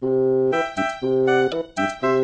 Thank 0.00 0.52
you. 2.02 2.15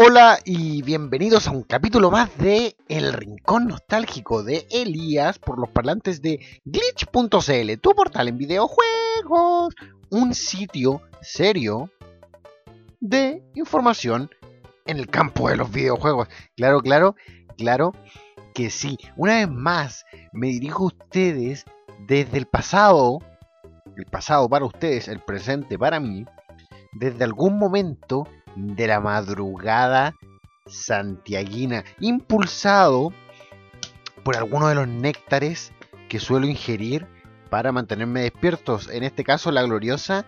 Hola 0.00 0.38
y 0.44 0.82
bienvenidos 0.82 1.46
a 1.46 1.52
un 1.52 1.62
capítulo 1.62 2.10
más 2.10 2.36
de 2.38 2.74
El 2.88 3.12
Rincón 3.12 3.68
Nostálgico 3.68 4.42
de 4.42 4.66
Elías 4.70 5.38
por 5.38 5.58
los 5.60 5.68
parlantes 5.68 6.22
de 6.22 6.40
glitch.cl, 6.64 7.80
tu 7.80 7.90
portal 7.94 8.28
en 8.28 8.38
videojuegos, 8.38 9.74
un 10.10 10.34
sitio 10.34 11.02
serio 11.20 11.90
de 13.00 13.42
información 13.54 14.30
en 14.86 14.98
el 14.98 15.08
campo 15.08 15.48
de 15.48 15.56
los 15.56 15.70
videojuegos. 15.70 16.28
Claro, 16.56 16.80
claro, 16.80 17.16
claro 17.56 17.92
que 18.54 18.70
sí. 18.70 18.96
Una 19.16 19.36
vez 19.36 19.48
más 19.48 20.04
me 20.32 20.48
dirijo 20.48 20.84
a 20.84 20.86
ustedes 20.88 21.64
desde 22.06 22.38
el 22.38 22.46
pasado, 22.46 23.18
el 23.96 24.06
pasado 24.06 24.48
para 24.48 24.64
ustedes, 24.64 25.08
el 25.08 25.20
presente 25.20 25.78
para 25.78 26.00
mí, 26.00 26.24
desde 26.92 27.24
algún 27.24 27.58
momento 27.58 28.26
de 28.56 28.86
la 28.86 29.00
madrugada 29.00 30.14
santiaguina, 30.66 31.84
impulsado 32.00 33.12
por 34.24 34.36
alguno 34.36 34.68
de 34.68 34.74
los 34.74 34.88
néctares 34.88 35.72
que 36.08 36.18
suelo 36.18 36.46
ingerir 36.46 37.06
para 37.50 37.72
mantenerme 37.72 38.22
despiertos. 38.22 38.88
En 38.90 39.04
este 39.04 39.24
caso, 39.24 39.50
la 39.50 39.62
gloriosa 39.62 40.26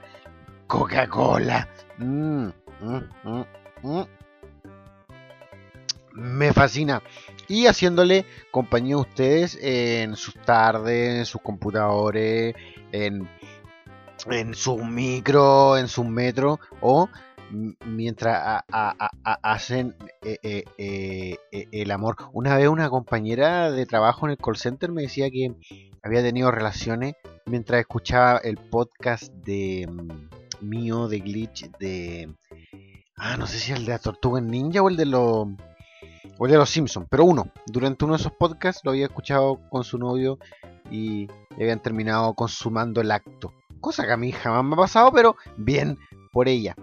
Coca-Cola. 0.67 1.69
Mm, 1.99 2.49
Me 6.13 6.53
fascina. 6.53 7.03
Y 7.49 7.67
haciéndole 7.67 8.25
compañía 8.51 8.97
a 8.97 9.01
ustedes 9.01 9.59
en 9.61 10.17
sus 10.17 10.35
tardes, 10.35 11.19
en 11.19 11.27
sus 11.27 11.41
computadores, 11.41 12.55
en, 12.93 13.29
en 14.27 14.55
sus 14.55 14.83
micro, 14.85 15.77
en 15.77 15.89
sus 15.89 16.07
metro 16.07 16.61
o 16.81 17.09
mientras 17.85 18.63
hacen 19.23 19.97
eh, 20.23 20.39
eh, 20.43 21.37
eh, 21.53 21.67
el 21.73 21.91
amor. 21.91 22.17
Una 22.33 22.57
vez 22.57 22.69
una 22.69 22.91
compañera 22.91 23.71
de 23.71 23.87
trabajo 23.87 24.27
en 24.27 24.33
el 24.33 24.39
call 24.39 24.57
center 24.57 24.93
me 24.93 25.03
decía 25.03 25.31
que 25.31 25.55
había 26.03 26.23
tenido 26.23 26.51
relaciones 26.51 27.15
mientras 27.47 27.81
escuchaba 27.81 28.39
el 28.39 28.57
podcast 28.57 29.33
de 29.33 29.89
mm, 29.91 30.67
mío 30.67 31.09
de 31.09 31.19
Glitch 31.19 31.71
de 31.79 32.33
ah 33.21 33.37
no 33.37 33.47
sé 33.47 33.59
si 33.59 33.73
el 33.73 33.85
de 33.85 33.93
la 33.93 33.99
Tortuga 33.99 34.41
Ninja 34.41 34.83
o 34.83 34.89
el 34.89 34.97
de 34.97 35.07
los 35.07 35.49
o 36.39 36.47
el 36.47 36.53
de 36.53 36.57
los 36.57 36.71
Simpsons, 36.71 37.07
pero 37.11 37.25
uno. 37.25 37.51
Durante 37.67 38.05
uno 38.05 38.15
de 38.15 38.21
esos 38.21 38.33
podcasts 38.33 38.81
lo 38.83 38.93
había 38.93 39.07
escuchado 39.07 39.61
con 39.69 39.85
su 39.85 39.99
novio 39.99 40.39
y 40.91 41.29
habían 41.53 41.81
terminado 41.81 42.33
consumando 42.33 43.03
el 43.03 43.11
acto. 43.11 43.53
Cosa 43.81 44.07
que 44.07 44.13
a 44.13 44.17
mí 44.17 44.33
jamás 44.33 44.65
me 44.65 44.75
ha 44.75 44.79
pasado, 44.79 45.13
pero 45.13 45.37
bien 45.59 45.99
por 46.33 46.49
ella. 46.49 46.75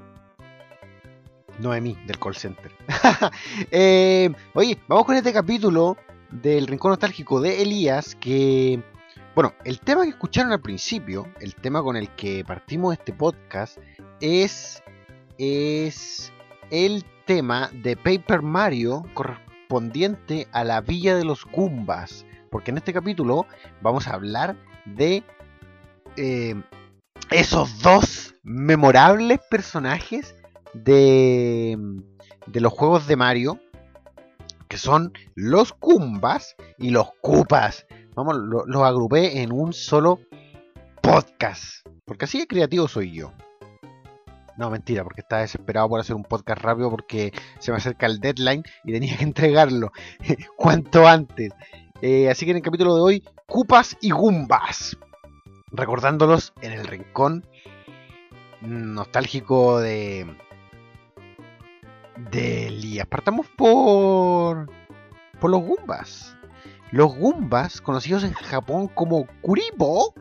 Noemí 1.59 1.98
del 2.06 2.20
call 2.20 2.36
center. 2.36 2.72
Eh, 3.72 4.30
oye, 4.54 4.78
vamos 4.88 5.06
con 5.06 5.16
este 5.16 5.34
capítulo 5.34 5.98
del 6.30 6.68
Rincón 6.68 6.92
Nostálgico 6.92 7.42
de 7.42 7.62
Elías 7.64 8.16
que... 8.16 8.84
Bueno, 9.34 9.54
el 9.66 9.80
tema 9.80 10.04
que 10.04 10.09
escucharon 10.09 10.52
al 10.52 10.62
principio, 10.62 11.28
el 11.40 11.56
tema 11.56 11.81
con 11.84 11.96
el 11.96 12.09
que 12.16 12.44
partimos 12.46 12.94
este 12.94 13.14
podcast, 13.14 13.78
es, 14.19 14.84
es 15.38 16.31
el 16.72 17.06
tema 17.25 17.70
de 17.74 17.96
Paper 17.96 18.42
Mario 18.42 19.03
correspondiente 19.14 20.48
a 20.52 20.64
la 20.64 20.81
Villa 20.81 21.16
de 21.16 21.25
los 21.25 21.46
Goombas. 21.46 22.25
Porque 22.50 22.72
en 22.72 22.78
este 22.78 22.94
capítulo 22.94 23.46
vamos 23.81 24.08
a 24.08 24.14
hablar 24.14 24.56
de 24.86 25.24
eh, 26.16 26.56
esos 27.30 27.81
dos 27.81 28.36
memorables 28.44 29.40
personajes 29.50 30.36
de, 30.74 31.78
de 32.46 32.62
los 32.62 32.72
juegos 32.74 33.08
de 33.08 33.16
Mario, 33.18 33.59
que 34.68 34.78
son 34.78 35.14
los 35.36 35.74
Kumbas 35.74 36.56
y 36.78 36.90
los 36.90 37.09
Koopas. 37.22 37.86
Vamos, 38.16 38.38
los 38.38 38.84
agrupé 38.84 39.42
en 39.42 39.52
un 39.52 39.74
solo 39.74 40.19
podcast. 41.02 41.86
Porque 42.06 42.25
así 42.25 42.40
de 42.40 42.48
creativo 42.48 42.88
soy 42.88 43.12
yo. 43.12 43.34
No, 44.57 44.72
mentira, 44.72 45.03
porque 45.03 45.22
estaba 45.22 45.44
desesperado 45.44 45.88
por 45.88 46.00
hacer 46.00 46.16
un 46.16 46.23
podcast 46.23 46.62
rápido 46.62 46.90
porque 46.90 47.31
se 47.59 47.72
me 47.72 47.78
acerca 47.78 48.07
el 48.07 48.19
deadline 48.19 48.63
y 48.84 48.91
tenía 48.91 49.16
que 49.16 49.23
entregarlo 49.23 49.91
cuanto 50.57 51.07
antes. 51.07 51.53
Eh, 52.01 52.29
así 52.29 52.45
que 52.45 52.51
en 52.51 52.57
el 52.57 52.63
capítulo 52.63 52.95
de 52.95 53.01
hoy, 53.01 53.23
Cupas 53.45 53.97
y 54.01 54.09
Gumbas. 54.09 54.97
Recordándolos 55.72 56.53
en 56.62 56.73
el 56.73 56.88
rincón 56.88 57.45
nostálgico 58.62 59.79
de, 59.79 60.25
de 62.31 62.68
Elías. 62.68 63.06
Partamos 63.07 63.47
por, 63.56 64.72
por 65.39 65.51
los 65.51 65.62
Goombas. 65.62 66.35
Los 66.91 67.16
Goombas, 67.16 67.81
conocidos 67.81 68.24
en 68.24 68.34
Japón 68.34 68.88
como 68.88 69.27
Kuribo, 69.42 70.13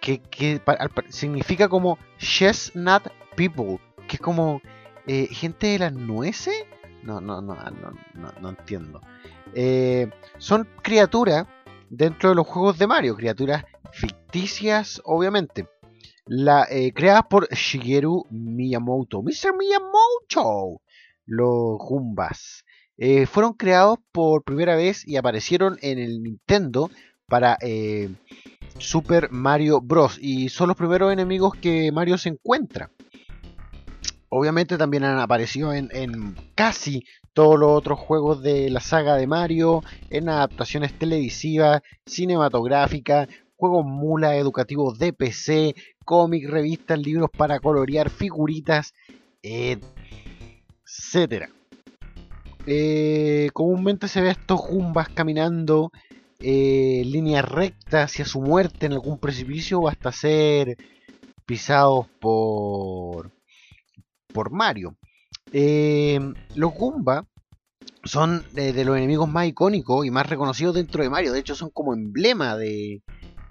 que, 0.00 0.60
significa 1.08 1.68
como 1.68 1.98
Chestnut 2.18 3.08
People, 3.36 3.78
que 4.08 4.16
es 4.16 4.20
como 4.20 4.60
eh, 5.06 5.28
gente 5.30 5.68
de 5.68 5.78
las 5.78 5.92
nueces. 5.92 6.54
No, 7.02 7.20
no, 7.20 7.42
no, 7.42 7.54
no, 7.54 8.32
no, 8.40 8.48
entiendo. 8.48 9.00
Eh, 9.54 10.10
son 10.38 10.66
criaturas 10.82 11.46
dentro 11.90 12.30
de 12.30 12.34
los 12.34 12.46
juegos 12.46 12.78
de 12.78 12.86
Mario, 12.86 13.14
criaturas 13.14 13.64
ficticias, 13.92 15.00
obviamente 15.04 15.68
eh, 16.70 16.92
creadas 16.94 17.24
por 17.28 17.46
Shigeru 17.50 18.24
Miyamoto. 18.30 19.22
Mr. 19.22 19.54
Miyamoto. 19.58 20.80
Los 21.26 21.78
Goombas. 21.78 22.64
Eh, 22.96 23.26
fueron 23.26 23.52
creados 23.52 23.98
por 24.12 24.44
primera 24.44 24.76
vez 24.76 25.06
y 25.06 25.16
aparecieron 25.16 25.76
en 25.82 25.98
el 25.98 26.22
Nintendo 26.22 26.90
para 27.26 27.58
Super 28.78 29.30
Mario 29.30 29.80
Bros. 29.82 30.18
Y 30.20 30.48
son 30.48 30.68
los 30.68 30.76
primeros 30.76 31.12
enemigos 31.12 31.54
que 31.54 31.92
Mario 31.92 32.16
se 32.16 32.30
encuentra. 32.30 32.90
Obviamente 34.36 34.76
también 34.76 35.04
han 35.04 35.20
aparecido 35.20 35.72
en, 35.72 36.34
casi 36.56 37.04
todos 37.34 37.56
los 37.56 37.70
otros 37.70 38.00
juegos 38.00 38.42
de 38.42 38.68
la 38.68 38.80
saga 38.80 39.14
de 39.14 39.28
Mario, 39.28 39.84
en 40.10 40.28
adaptaciones 40.28 40.92
televisivas, 40.98 41.82
cinematográficas, 42.04 43.28
juegos 43.54 43.86
mula 43.86 44.34
educativos 44.36 44.98
de 44.98 45.12
PC, 45.12 45.76
cómics, 46.04 46.50
revistas, 46.50 46.98
libros 46.98 47.30
para 47.30 47.60
colorear, 47.60 48.10
figuritas, 48.10 48.92
etcétera. 50.84 51.50
Eh, 52.66 53.50
comúnmente 53.52 54.08
se 54.08 54.20
ve 54.20 54.30
a 54.30 54.32
estos 54.32 54.58
Jumbas 54.58 55.10
caminando 55.10 55.92
eh, 56.40 57.02
en 57.02 57.12
línea 57.12 57.40
recta 57.40 58.02
hacia 58.02 58.24
su 58.24 58.40
muerte 58.40 58.86
en 58.86 58.94
algún 58.94 59.18
precipicio 59.18 59.78
o 59.78 59.88
hasta 59.88 60.10
ser 60.10 60.76
pisados 61.46 62.08
por, 62.18 63.30
por 64.34 64.50
Mario. 64.50 64.98
Eh, 65.52 66.20
los 66.56 66.74
Goomba 66.74 67.26
son 68.02 68.44
de 68.52 68.84
los 68.84 68.96
enemigos 68.98 69.28
más 69.28 69.46
icónicos 69.46 70.04
y 70.04 70.10
más 70.10 70.28
reconocidos 70.28 70.74
dentro 70.74 71.02
de 71.02 71.08
Mario. 71.08 71.32
De 71.32 71.38
hecho, 71.38 71.54
son 71.54 71.70
como 71.70 71.94
emblema 71.94 72.56
de, 72.58 73.02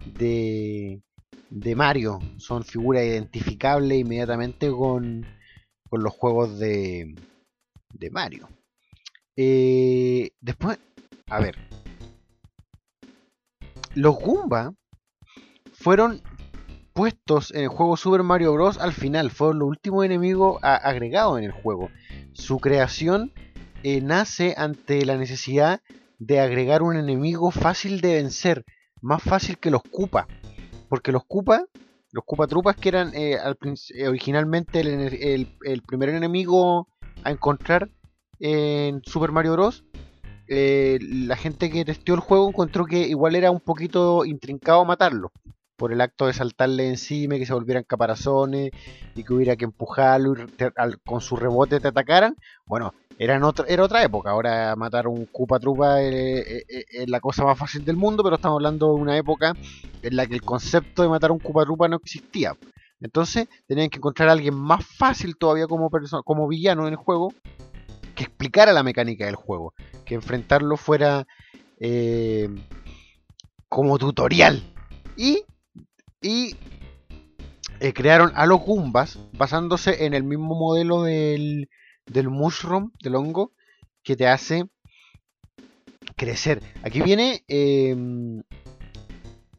de, 0.05 1.01
de 1.49 1.75
Mario. 1.75 2.19
Son 2.37 2.63
figuras 2.63 3.03
identificables 3.03 3.99
inmediatamente 3.99 4.69
con, 4.69 5.25
con 5.89 6.03
los 6.03 6.13
juegos 6.13 6.59
de, 6.59 7.15
de 7.93 8.09
Mario. 8.11 8.47
Eh, 9.35 10.31
después, 10.41 10.77
a 11.29 11.39
ver. 11.39 11.55
Los 13.95 14.15
Goomba 14.19 14.73
fueron 15.71 16.21
puestos 16.93 17.51
en 17.51 17.63
el 17.63 17.67
juego 17.67 17.97
Super 17.97 18.23
Mario 18.23 18.53
Bros. 18.53 18.77
al 18.77 18.93
final. 18.93 19.31
Fueron 19.31 19.59
los 19.59 19.67
últimos 19.67 20.05
enemigos 20.05 20.59
agregados 20.61 21.39
en 21.39 21.45
el 21.45 21.51
juego. 21.51 21.89
Su 22.33 22.59
creación 22.59 23.33
eh, 23.83 24.01
nace 24.01 24.55
ante 24.57 25.05
la 25.05 25.17
necesidad 25.17 25.81
de 26.19 26.39
agregar 26.39 26.83
un 26.83 26.95
enemigo 26.95 27.51
fácil 27.51 28.01
de 28.01 28.15
vencer. 28.15 28.65
Más 29.01 29.21
fácil 29.21 29.57
que 29.57 29.71
los 29.71 29.81
Koopa. 29.83 30.27
Porque 30.89 31.11
los 31.11 31.25
Koopa, 31.25 31.65
los 32.11 32.23
Koopa 32.25 32.47
Trupas 32.47 32.75
que 32.75 32.89
eran 32.89 33.11
eh, 33.13 33.37
originalmente 34.07 34.79
el 34.81 35.81
primer 35.85 36.09
enemigo 36.09 36.87
a 37.23 37.31
encontrar 37.31 37.89
en 38.39 39.01
Super 39.03 39.31
Mario 39.31 39.53
Bros. 39.53 39.83
Eh, 40.47 40.99
la 41.01 41.37
gente 41.37 41.69
que 41.71 41.85
testeó 41.85 42.15
el 42.15 42.21
juego 42.21 42.49
encontró 42.49 42.85
que 42.85 43.07
igual 43.07 43.35
era 43.35 43.49
un 43.51 43.61
poquito 43.61 44.25
intrincado 44.25 44.83
matarlo. 44.85 45.31
Por 45.83 45.91
el 45.91 45.99
acto 45.99 46.27
de 46.27 46.33
saltarle 46.33 46.87
encima, 46.87 47.35
que 47.35 47.45
se 47.45 47.53
volvieran 47.53 47.83
caparazones 47.83 48.71
y 49.15 49.23
que 49.25 49.33
hubiera 49.33 49.57
que 49.57 49.65
empujarlo 49.65 50.33
y 50.33 50.47
con 51.05 51.19
su 51.19 51.35
rebote 51.35 51.81
te 51.81 51.89
atacaran. 51.89 52.37
Bueno, 52.65 52.93
era, 53.19 53.37
era 53.67 53.83
otra 53.83 54.01
época. 54.01 54.29
Ahora 54.29 54.77
matar 54.77 55.09
un 55.09 55.25
Koopa 55.25 55.59
Trupa 55.59 56.01
es, 56.01 56.63
la 57.07 57.19
cosa 57.19 57.43
más 57.43 57.59
fácil 57.59 57.83
del 57.83 57.97
mundo, 57.97 58.23
pero 58.23 58.37
estamos 58.37 58.55
hablando 58.55 58.95
de 58.95 59.01
una 59.01 59.17
época 59.17 59.57
en 60.01 60.15
la 60.15 60.25
que 60.25 60.35
el 60.35 60.41
concepto 60.41 61.01
de 61.01 61.09
matar 61.09 61.33
un 61.33 61.39
Koopa 61.39 61.65
Trupa 61.65 61.89
no 61.89 61.97
existía. 61.97 62.55
Entonces 63.01 63.49
tenían 63.67 63.89
que 63.89 63.97
encontrar 63.97 64.29
a 64.29 64.31
alguien 64.31 64.55
más 64.55 64.85
fácil 64.85 65.35
todavía 65.35 65.67
como, 65.67 65.91
como 66.23 66.47
villano 66.47 66.87
en 66.87 66.93
el 66.93 66.97
juego 66.97 67.33
que 68.15 68.23
explicara 68.23 68.71
la 68.71 68.83
mecánica 68.83 69.25
del 69.25 69.35
juego, 69.35 69.73
que 70.05 70.15
enfrentarlo 70.15 70.77
fuera 70.77 71.27
eh, 71.77 72.47
como 73.67 73.97
tutorial. 73.97 74.63
Y, 75.17 75.43
y 76.23 76.55
eh, 77.79 77.93
crearon 77.93 78.31
a 78.35 78.45
los 78.45 78.61
Goombas 78.61 79.19
basándose 79.33 80.05
en 80.05 80.13
el 80.13 80.23
mismo 80.23 80.55
modelo 80.55 81.03
del, 81.03 81.69
del 82.05 82.29
mushroom, 82.29 82.91
del 83.01 83.15
hongo, 83.15 83.51
que 84.03 84.15
te 84.15 84.27
hace 84.27 84.69
crecer. 86.15 86.63
Aquí 86.83 87.01
viene 87.01 87.43
em, 87.47 88.41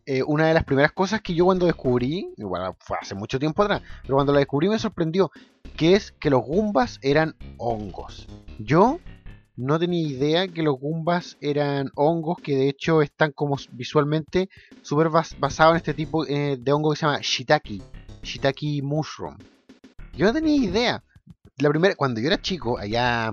eh, 0.06 0.22
una 0.22 0.48
de 0.48 0.54
las 0.54 0.64
primeras 0.64 0.92
cosas 0.92 1.20
que 1.20 1.34
yo 1.34 1.44
cuando 1.44 1.66
descubrí, 1.66 2.32
igual 2.36 2.74
fue 2.78 2.96
hace 3.00 3.14
mucho 3.14 3.38
tiempo 3.38 3.62
atrás, 3.62 3.82
pero 4.02 4.14
cuando 4.14 4.32
la 4.32 4.38
descubrí 4.38 4.68
me 4.68 4.78
sorprendió, 4.78 5.30
que 5.76 5.94
es 5.94 6.12
que 6.12 6.30
los 6.30 6.42
Goombas 6.42 6.98
eran 7.02 7.36
hongos. 7.58 8.26
Yo 8.58 9.00
no 9.56 9.78
tenía 9.78 10.06
idea 10.06 10.48
que 10.48 10.62
los 10.62 10.78
Goombas 10.78 11.36
eran 11.40 11.90
hongos, 11.94 12.38
que 12.42 12.56
de 12.56 12.68
hecho 12.68 13.02
están 13.02 13.32
como 13.32 13.56
visualmente 13.72 14.48
súper 14.82 15.08
basados 15.10 15.72
en 15.72 15.76
este 15.76 15.94
tipo 15.94 16.26
eh, 16.26 16.56
de 16.58 16.72
hongo 16.72 16.90
que 16.90 16.96
se 16.96 17.06
llama 17.06 17.20
Shiitake, 17.20 17.80
Shiitake 18.22 18.82
Mushroom. 18.82 19.36
Yo 20.16 20.26
no 20.26 20.32
tenía 20.32 20.56
idea. 20.56 21.04
La 21.58 21.70
primera, 21.70 21.94
cuando 21.94 22.20
yo 22.20 22.26
era 22.26 22.40
chico, 22.40 22.78
allá... 22.78 23.28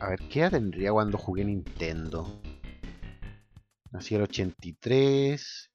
A 0.00 0.08
ver, 0.10 0.20
¿qué 0.30 0.40
edad 0.40 0.52
tendría 0.52 0.92
cuando 0.92 1.18
jugué 1.18 1.44
Nintendo? 1.44 2.40
Nací 3.90 4.14
el 4.14 4.22
83. 4.22 5.70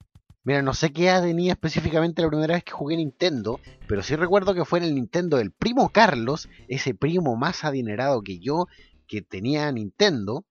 Mira, 0.46 0.62
no 0.62 0.74
sé 0.74 0.92
qué 0.92 1.06
edad 1.06 1.24
tenía 1.24 1.54
específicamente 1.54 2.22
la 2.22 2.30
primera 2.30 2.54
vez 2.54 2.64
que 2.64 2.72
jugué 2.72 2.98
Nintendo, 2.98 3.60
pero 3.88 4.04
sí 4.04 4.16
recuerdo 4.16 4.54
que 4.54 4.66
fue 4.66 4.80
en 4.80 4.86
el 4.86 4.96
Nintendo 4.96 5.38
del 5.38 5.52
primo 5.52 5.90
Carlos, 5.90 6.50
ese 6.68 6.94
primo 6.94 7.36
más 7.38 7.64
adinerado 7.64 8.22
que 8.22 8.40
yo, 8.40 8.68
que 9.08 9.22
tenía 9.22 9.72
Nintendo, 9.72 10.46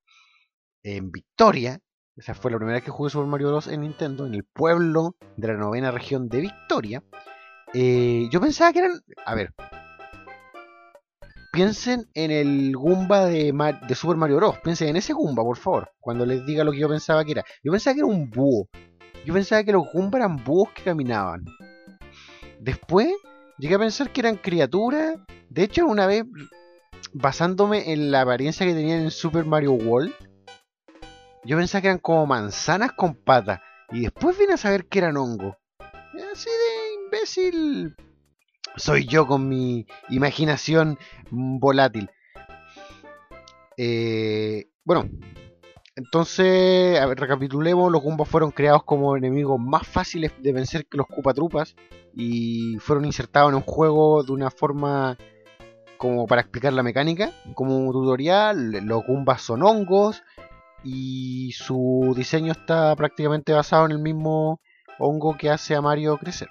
en 0.83 1.11
Victoria. 1.11 1.81
Esa 2.17 2.35
fue 2.35 2.51
la 2.51 2.59
primera 2.59 2.77
vez 2.77 2.85
que 2.85 2.91
jugué 2.91 3.11
Super 3.11 3.27
Mario 3.27 3.49
Bros. 3.49 3.69
en 3.69 3.81
Nintendo, 3.81 4.27
en 4.27 4.35
el 4.35 4.45
pueblo 4.45 5.17
de 5.37 5.49
la 5.49 5.55
novena 5.55 5.91
región 5.91 6.29
de 6.29 6.41
Victoria. 6.41 7.03
Eh, 7.73 8.29
yo 8.31 8.41
pensaba 8.41 8.73
que 8.73 8.81
eran. 8.81 9.01
A 9.25 9.35
ver, 9.35 9.55
piensen 11.53 12.07
en 12.15 12.31
el 12.31 12.77
Goomba 12.77 13.27
de, 13.27 13.53
de, 13.89 13.95
Super 13.95 14.17
Mario 14.17 14.37
Bros. 14.37 14.59
Piensen 14.59 14.89
en 14.89 14.97
ese 14.97 15.15
Goomba, 15.15 15.43
por 15.43 15.57
favor. 15.57 15.91
Cuando 16.01 16.27
les 16.27 16.45
diga 16.45 16.65
lo 16.65 16.73
que 16.73 16.81
yo 16.81 16.89
pensaba 16.89 17.25
que 17.25 17.33
era. 17.33 17.45
Yo 17.63 17.73
pensaba 17.73 17.95
que 17.95 18.01
era 18.01 18.07
un 18.07 18.29
búho. 18.29 18.69
Yo 19.25 19.33
pensaba 19.33 19.65
que 19.65 19.73
los 19.73 19.91
Goomba 19.93 20.19
eran 20.19 20.43
búhos 20.45 20.71
que 20.75 20.83
caminaban. 20.83 21.45
Después 22.61 23.09
llegué 23.59 23.77
a 23.77 23.79
pensar 23.79 24.11
que 24.11 24.21
eran 24.21 24.37
criaturas. 24.37 25.17
De 25.49 25.63
hecho, 25.63 25.87
una 25.87 26.07
vez, 26.07 26.25
basándome 27.13 27.93
en 27.93 28.11
la 28.11 28.23
apariencia 28.23 28.67
que 28.67 28.75
tenían 28.75 29.01
en 29.01 29.11
Super 29.11 29.45
Mario 29.45 29.73
World, 29.73 30.13
yo 31.45 31.57
pensaba 31.57 31.83
que 31.83 31.89
eran 31.89 31.99
como 31.99 32.27
manzanas 32.27 32.93
con 32.93 33.15
patas. 33.15 33.61
Y 33.91 34.01
después 34.01 34.39
vine 34.39 34.55
a 34.55 34.57
saber 34.57 34.87
que 34.87 35.01
eran 35.01 35.17
hongos. 35.17 35.57
Así 36.33 36.49
de 36.49 37.05
imbécil 37.05 37.97
soy 38.77 39.07
yo 39.07 39.27
con 39.27 39.49
mi 39.49 39.87
imaginación 40.09 40.99
volátil. 41.31 42.11
Eh, 43.77 44.69
bueno, 44.85 45.09
entonces, 45.95 46.99
a 46.99 47.07
ver, 47.07 47.19
recapitulemos, 47.19 47.93
los 47.93 48.03
Goombas 48.03 48.29
fueron 48.29 48.51
creados 48.51 48.85
como 48.85 49.17
enemigos 49.17 49.61
más 49.61 49.87
fáciles 49.87 50.33
de 50.39 50.53
vencer 50.53 50.87
que 50.87 50.97
los 50.97 51.07
Trupas 51.35 51.75
y 52.15 52.77
fueron 52.79 53.05
insertados 53.05 53.51
en 53.51 53.57
un 53.57 53.63
juego 53.63 54.23
de 54.23 54.33
una 54.33 54.51
forma 54.51 55.17
como 56.03 56.27
para 56.27 56.41
explicar 56.41 56.73
la 56.73 56.83
mecánica, 56.83 57.31
como 57.55 57.93
tutorial, 57.93 58.73
los 58.85 59.07
Goombas 59.07 59.41
son 59.41 59.63
hongos 59.63 60.25
y 60.83 61.53
su 61.53 62.13
diseño 62.17 62.51
está 62.51 62.97
prácticamente 62.97 63.53
basado 63.53 63.87
en 63.87 63.93
el 63.93 64.01
mismo 64.01 64.61
hongo 64.99 65.37
que 65.37 65.49
hace 65.49 65.77
a 65.77 65.81
Mario 65.81 66.19
crecer. 66.19 66.49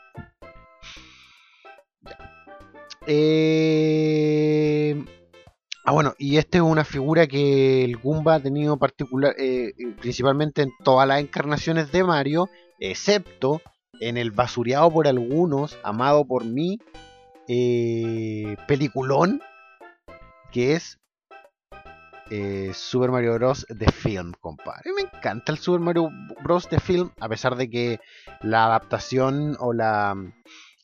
Eh... 3.07 5.03
Ah, 5.83 5.91
bueno, 5.91 6.13
y 6.17 6.37
esta 6.37 6.59
es 6.59 6.63
una 6.63 6.85
figura 6.85 7.27
que 7.27 7.83
el 7.83 7.97
Goomba 7.97 8.35
ha 8.35 8.39
tenido 8.39 8.77
particular, 8.77 9.35
eh, 9.37 9.73
eh, 9.77 9.95
principalmente 9.99 10.61
en 10.61 10.71
todas 10.81 11.05
las 11.05 11.19
encarnaciones 11.19 11.91
de 11.91 12.05
Mario, 12.05 12.47
excepto 12.79 13.61
en 13.99 14.15
el 14.15 14.31
basureado 14.31 14.89
por 14.89 15.09
algunos, 15.09 15.77
amado 15.83 16.23
por 16.23 16.45
mí, 16.45 16.79
eh, 17.53 18.55
peliculón, 18.65 19.41
que 20.53 20.75
es 20.75 20.97
Super 22.73 23.11
Mario 23.11 23.33
Bros. 23.33 23.65
The 23.67 23.91
Film, 23.91 24.31
compadre. 24.39 24.93
Me 24.95 25.01
encanta 25.01 25.51
el 25.51 25.57
Super 25.57 25.81
Mario 25.81 26.09
Bros. 26.41 26.69
The 26.69 26.79
Film, 26.79 27.11
a 27.19 27.27
pesar 27.27 27.57
de 27.57 27.69
que 27.69 27.99
la 28.39 28.67
adaptación 28.67 29.57
o 29.59 29.73
la 29.73 30.15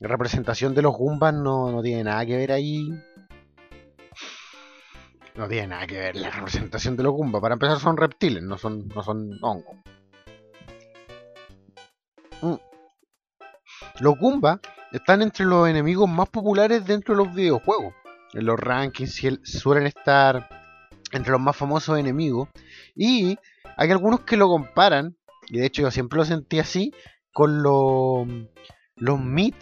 representación 0.02 0.76
de 0.76 0.82
los 0.82 0.94
Goombas 0.94 1.34
no, 1.34 1.72
no 1.72 1.82
tiene 1.82 2.04
nada 2.04 2.26
que 2.26 2.36
ver 2.36 2.52
ahí. 2.52 2.90
No 5.36 5.48
tiene 5.48 5.68
nada 5.68 5.88
que 5.88 6.00
ver 6.00 6.18
la 6.18 6.32
representación 6.32 6.98
de 6.98 7.04
los 7.04 7.14
Goombas. 7.14 7.42
Para 7.42 7.54
empezar 7.54 7.80
son 7.80 7.96
reptiles, 7.96 8.44
no 8.44 8.58
son, 8.58 8.90
no 8.90 9.04
son 9.04 9.40
hongos. 9.42 9.78
Mm. 12.42 12.56
Los 14.02 14.20
Goombas 14.20 14.60
están 14.92 15.22
entre 15.22 15.46
los 15.46 15.68
enemigos 15.68 16.10
más 16.10 16.30
populares 16.30 16.86
dentro 16.86 17.16
de 17.16 17.24
los 17.24 17.34
videojuegos. 17.34 17.94
En 18.34 18.46
los 18.46 18.60
rankings 18.60 19.22
suelen 19.44 19.88
estar 19.88 20.50
entre 21.12 21.32
los 21.32 21.42
más 21.42 21.56
famosos 21.56 21.98
enemigos. 21.98 22.50
Y 22.96 23.38
hay 23.78 23.92
algunos 23.92 24.22
que 24.22 24.38
lo 24.38 24.48
comparan, 24.48 25.16
y 25.48 25.60
de 25.60 25.66
hecho 25.66 25.84
yo 25.84 25.92
siempre 25.92 26.18
lo 26.18 26.26
sentí 26.26 26.60
así, 26.60 26.94
con 27.32 27.62
los, 27.62 28.28
los 28.96 29.20
Meat 29.20 29.56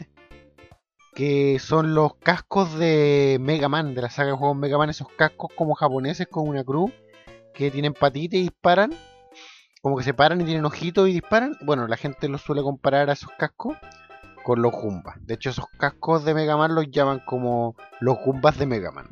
que 1.16 1.60
son 1.60 1.96
los 1.96 2.16
cascos 2.16 2.78
de 2.78 3.38
Mega 3.40 3.70
Man, 3.70 3.96
de 3.96 4.02
la 4.02 4.10
saga 4.10 4.32
de 4.32 4.38
juegos 4.38 4.58
Mega 4.58 4.78
Man, 4.78 4.90
esos 4.90 5.08
cascos 5.18 5.50
como 5.56 5.74
japoneses 5.74 6.28
con 6.28 6.48
una 6.48 6.64
cruz 6.66 6.92
que 7.54 7.72
tienen 7.72 7.94
patitas 7.94 8.38
y 8.38 8.44
disparan, 8.44 8.94
como 9.82 9.98
que 9.98 10.04
se 10.04 10.14
paran 10.14 10.42
y 10.42 10.44
tienen 10.44 10.66
ojitos 10.66 11.08
y 11.08 11.14
disparan. 11.14 11.56
Bueno, 11.62 11.88
la 11.88 11.96
gente 11.96 12.28
los 12.28 12.42
suele 12.42 12.62
comparar 12.62 13.10
a 13.10 13.14
esos 13.14 13.32
cascos 13.40 13.78
con 14.46 14.62
los 14.62 14.72
Goombas. 14.72 15.16
De 15.26 15.34
hecho, 15.34 15.50
esos 15.50 15.66
cascos 15.80 16.24
de 16.24 16.36
Mega 16.36 16.56
Man 16.56 16.76
los 16.76 16.92
llaman 16.92 17.20
como 17.26 17.76
los 18.00 18.18
Goombas 18.24 18.60
de 18.60 18.68
Mega 18.68 18.92
Man. 18.92 19.10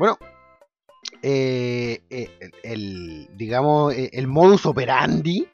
Bueno, 0.00 0.18
eh, 1.22 2.02
eh, 2.10 2.50
el, 2.64 3.28
digamos, 3.36 3.94
eh, 3.94 4.10
el 4.14 4.26
modus 4.26 4.66
operandi, 4.66 5.48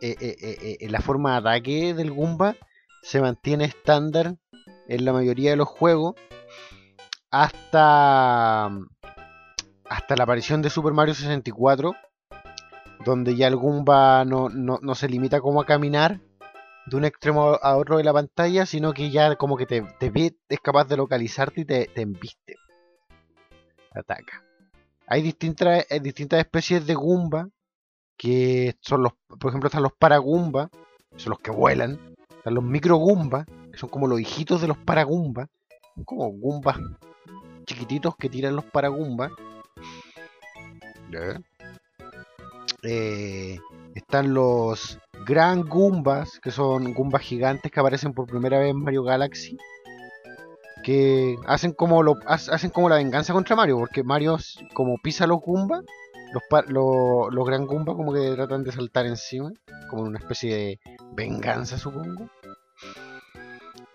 la 0.00 1.00
forma 1.00 1.32
de 1.32 1.38
ataque 1.38 1.92
del 1.92 2.12
Goomba 2.12 2.54
se 3.02 3.20
mantiene 3.20 3.64
estándar 3.64 4.36
en 4.86 5.04
la 5.04 5.12
mayoría 5.12 5.50
de 5.50 5.56
los 5.56 5.68
juegos 5.68 6.14
hasta 7.32 8.66
hasta 9.88 10.16
la 10.16 10.22
aparición 10.22 10.62
de 10.62 10.70
Super 10.70 10.92
Mario 10.92 11.14
64 11.14 11.94
donde 13.04 13.36
ya 13.36 13.48
el 13.48 13.56
Goomba 13.56 14.24
no, 14.24 14.94
se 14.94 15.08
limita 15.08 15.40
como 15.40 15.60
a 15.60 15.66
caminar 15.66 16.20
de 16.86 16.96
un 16.96 17.04
extremo 17.04 17.58
a 17.60 17.76
otro 17.76 17.98
de 17.98 18.04
la 18.04 18.12
pantalla, 18.12 18.66
sino 18.66 18.92
que 18.92 19.10
ya 19.10 19.36
como 19.36 19.56
que 19.56 19.66
te, 19.66 19.82
ve, 20.10 20.36
es 20.48 20.60
capaz 20.60 20.84
de 20.88 20.96
localizarte 20.96 21.62
y 21.62 21.64
te, 21.64 21.86
te 21.86 22.02
embiste. 22.02 22.56
Ataca. 23.92 24.42
Hay 25.06 25.22
distintas, 25.22 25.86
eh, 25.90 26.00
distintas 26.00 26.40
especies 26.40 26.86
de 26.86 26.94
Goomba, 26.94 27.48
que 28.16 28.76
son 28.80 29.02
los, 29.02 29.12
por 29.38 29.50
ejemplo, 29.50 29.68
están 29.68 29.82
los 29.82 29.92
Paragumba, 29.92 30.70
son 31.16 31.30
los 31.30 31.38
que 31.40 31.50
vuelan, 31.50 31.98
los 32.44 32.64
micro 32.64 32.96
Goomba, 32.96 33.44
que 33.72 33.78
son 33.78 33.88
como 33.88 34.06
los 34.06 34.20
hijitos 34.20 34.60
de 34.60 34.68
los 34.68 34.78
Paragumba. 34.78 35.48
Como 36.04 36.28
Goombas 36.28 36.78
chiquititos 37.64 38.16
que 38.16 38.28
tiran 38.28 38.54
los 38.54 38.64
Paragumba. 38.66 39.30
Eh, 42.82 43.58
están 43.94 44.34
los 44.34 44.98
Gran 45.24 45.62
Goombas, 45.62 46.38
que 46.40 46.50
son 46.50 46.92
Goombas 46.92 47.22
gigantes 47.22 47.70
que 47.72 47.80
aparecen 47.80 48.12
por 48.12 48.26
primera 48.26 48.58
vez 48.58 48.70
en 48.70 48.82
Mario 48.82 49.02
Galaxy. 49.02 49.56
Que 50.82 51.36
hacen 51.46 51.72
como, 51.72 52.02
lo, 52.02 52.14
hacen 52.26 52.70
como 52.70 52.88
la 52.88 52.96
venganza 52.96 53.32
contra 53.32 53.56
Mario, 53.56 53.78
porque 53.78 54.04
Mario, 54.04 54.36
como 54.74 54.96
pisa 55.02 55.26
los 55.26 55.40
Goombas, 55.40 55.82
los, 56.32 56.42
los, 56.68 57.32
los 57.32 57.46
Gran 57.46 57.66
Goombas 57.66 57.96
como 57.96 58.12
que 58.12 58.32
tratan 58.34 58.62
de 58.62 58.72
saltar 58.72 59.06
encima, 59.06 59.52
como 59.88 60.02
una 60.02 60.18
especie 60.18 60.54
de 60.54 60.80
venganza, 61.14 61.78
supongo. 61.78 62.28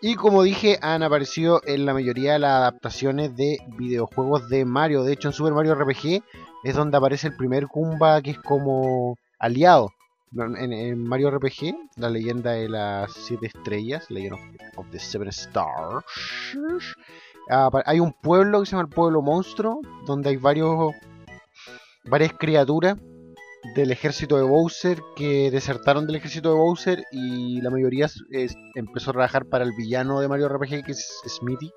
Y 0.04 0.16
como 0.16 0.42
dije, 0.42 0.80
han 0.82 1.04
aparecido 1.04 1.62
en 1.64 1.86
la 1.86 1.94
mayoría 1.94 2.34
de 2.34 2.40
las 2.40 2.54
adaptaciones 2.54 3.36
de 3.36 3.60
videojuegos 3.78 4.50
de 4.50 4.66
Mario. 4.66 5.04
De 5.04 5.14
hecho, 5.14 5.28
en 5.28 5.34
Super 5.34 5.54
Mario 5.54 5.76
RPG 5.76 6.24
es 6.64 6.76
donde 6.76 6.98
aparece 6.98 7.28
el 7.28 7.36
primer 7.36 7.68
Goomba 7.68 8.20
que 8.24 8.32
es 8.32 8.40
como 8.40 9.16
aliado. 9.38 9.92
En, 10.34 11.04
Mario 11.04 11.30
RPG, 11.30 11.76
la 11.98 12.10
leyenda 12.10 12.52
de 12.52 12.70
las 12.70 13.12
siete 13.12 13.48
estrellas, 13.48 14.10
Legend 14.10 14.38
of, 14.78 14.90
the 14.90 15.00
Seven 15.00 15.28
Stars, 15.28 16.06
hay 17.86 18.00
un 18.00 18.14
pueblo 18.14 18.62
que 18.62 18.66
se 18.66 18.72
llama 18.72 18.88
el 18.88 18.96
pueblo 18.96 19.22
monstruo, 19.22 19.82
donde 20.06 20.30
hay 20.30 20.38
varios 20.38 20.94
varias 22.06 22.34
criaturas 22.34 22.98
del 23.76 23.92
ejército 23.92 24.38
de 24.38 24.44
Bowser 24.44 25.02
que 25.16 25.52
desertaron 25.52 26.08
del 26.08 26.16
ejército 26.16 26.50
de 26.50 26.56
Bowser 26.56 27.04
y 27.12 27.62
la 27.62 27.70
mayoría 27.70 28.10
empezó 28.74 29.12
a 29.12 29.14
trabajar 29.14 29.46
para 29.46 29.64
el 29.64 29.74
villano 29.78 30.20
de 30.20 30.28
Mario 30.28 30.50
RPG 30.50 30.84
que 30.84 30.94
es 30.94 31.22
Smithy 31.28 31.72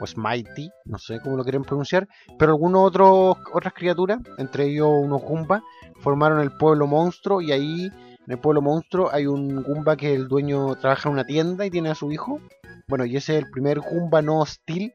o 0.00 0.06
Smitey, 0.06 0.70
no 0.84 0.98
sé 0.98 1.20
cómo 1.20 1.36
lo 1.36 1.42
quieren 1.42 1.62
pronunciar, 1.62 2.08
pero 2.38 2.52
algunos 2.52 2.86
otros 2.86 3.36
otras 3.52 3.72
criaturas, 3.74 4.20
entre 4.38 4.66
ellos 4.66 4.88
unos 4.90 5.22
Goomba, 5.22 5.62
formaron 6.00 6.40
el 6.40 6.52
pueblo 6.56 6.86
monstruo 6.86 7.40
y 7.40 7.52
ahí 7.52 7.86
en 8.26 8.32
el 8.32 8.38
pueblo 8.38 8.60
monstruo 8.60 9.10
hay 9.12 9.26
un 9.26 9.62
Goomba 9.62 9.96
que 9.96 10.14
el 10.14 10.28
dueño 10.28 10.74
trabaja 10.76 11.08
en 11.08 11.14
una 11.14 11.24
tienda 11.24 11.64
y 11.64 11.70
tiene 11.70 11.90
a 11.90 11.94
su 11.94 12.10
hijo. 12.10 12.40
Bueno, 12.88 13.04
y 13.04 13.16
ese 13.16 13.36
es 13.36 13.44
el 13.44 13.50
primer 13.50 13.80
Goomba 13.80 14.22
no 14.22 14.40
hostil 14.40 14.92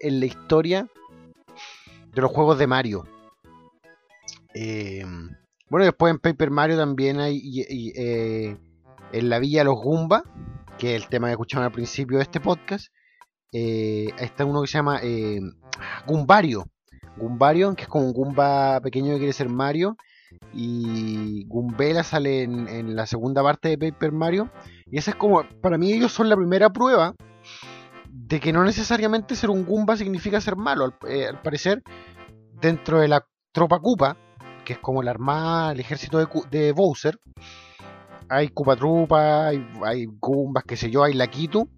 en 0.00 0.20
la 0.20 0.26
historia 0.26 0.88
de 2.14 2.22
los 2.22 2.30
juegos 2.30 2.58
de 2.58 2.66
Mario. 2.66 3.04
Eh, 4.54 5.04
bueno, 5.68 5.84
después 5.84 6.12
en 6.12 6.18
Paper 6.18 6.50
Mario 6.50 6.76
también 6.76 7.20
hay 7.20 7.40
eh, 7.68 8.56
en 9.12 9.28
la 9.28 9.38
villa 9.38 9.64
los 9.64 9.76
Goomba, 9.76 10.22
que 10.78 10.94
es 10.94 11.02
el 11.02 11.08
tema 11.08 11.26
que 11.28 11.32
escucharon 11.32 11.66
al 11.66 11.72
principio 11.72 12.18
de 12.18 12.22
este 12.22 12.40
podcast. 12.40 12.88
Eh, 13.52 14.08
está 14.18 14.44
uno 14.44 14.62
que 14.62 14.68
se 14.68 14.78
llama 14.78 15.00
eh. 15.02 15.40
Goombario, 16.06 16.64
que 17.74 17.82
es 17.82 17.88
como 17.88 18.06
un 18.06 18.12
Goomba 18.12 18.80
pequeño 18.80 19.12
que 19.12 19.18
quiere 19.18 19.32
ser 19.32 19.48
Mario. 19.48 19.96
Y 20.52 21.44
Goombela 21.46 22.04
sale 22.04 22.42
en, 22.42 22.94
la 22.94 23.06
segunda 23.06 23.42
parte 23.42 23.76
de 23.76 23.78
Paper 23.78 24.12
Mario. 24.12 24.50
Y 24.86 24.98
esa 24.98 25.12
es 25.12 25.16
como, 25.16 25.42
para 25.62 25.78
mí 25.78 25.92
ellos 25.92 26.12
son 26.12 26.28
la 26.28 26.36
primera 26.36 26.70
prueba 26.70 27.14
de 28.10 28.40
que 28.40 28.52
no 28.52 28.64
necesariamente 28.64 29.36
ser 29.36 29.50
un 29.50 29.64
Goomba 29.64 29.96
significa 29.96 30.40
ser 30.40 30.56
malo. 30.56 30.84
Al, 30.84 30.94
eh, 31.08 31.30
parecer, 31.42 31.82
dentro 32.60 33.00
de 33.00 33.08
la 33.08 33.26
tropa 33.52 33.80
Koopa, 33.80 34.16
que 34.64 34.74
es 34.74 34.78
como 34.78 35.02
la 35.02 35.12
armada, 35.12 35.72
el 35.72 35.80
ejército 35.80 36.18
de, 36.50 36.72
Bowser. 36.72 37.18
Hay 38.28 38.48
Trupa, 38.48 39.46
hay, 39.46 39.66
hay 39.82 40.06
Goombas, 40.20 40.64
qué 40.64 40.76
sé 40.76 40.90
yo, 40.90 41.02
hay 41.02 41.14
Lakitu. 41.14 41.70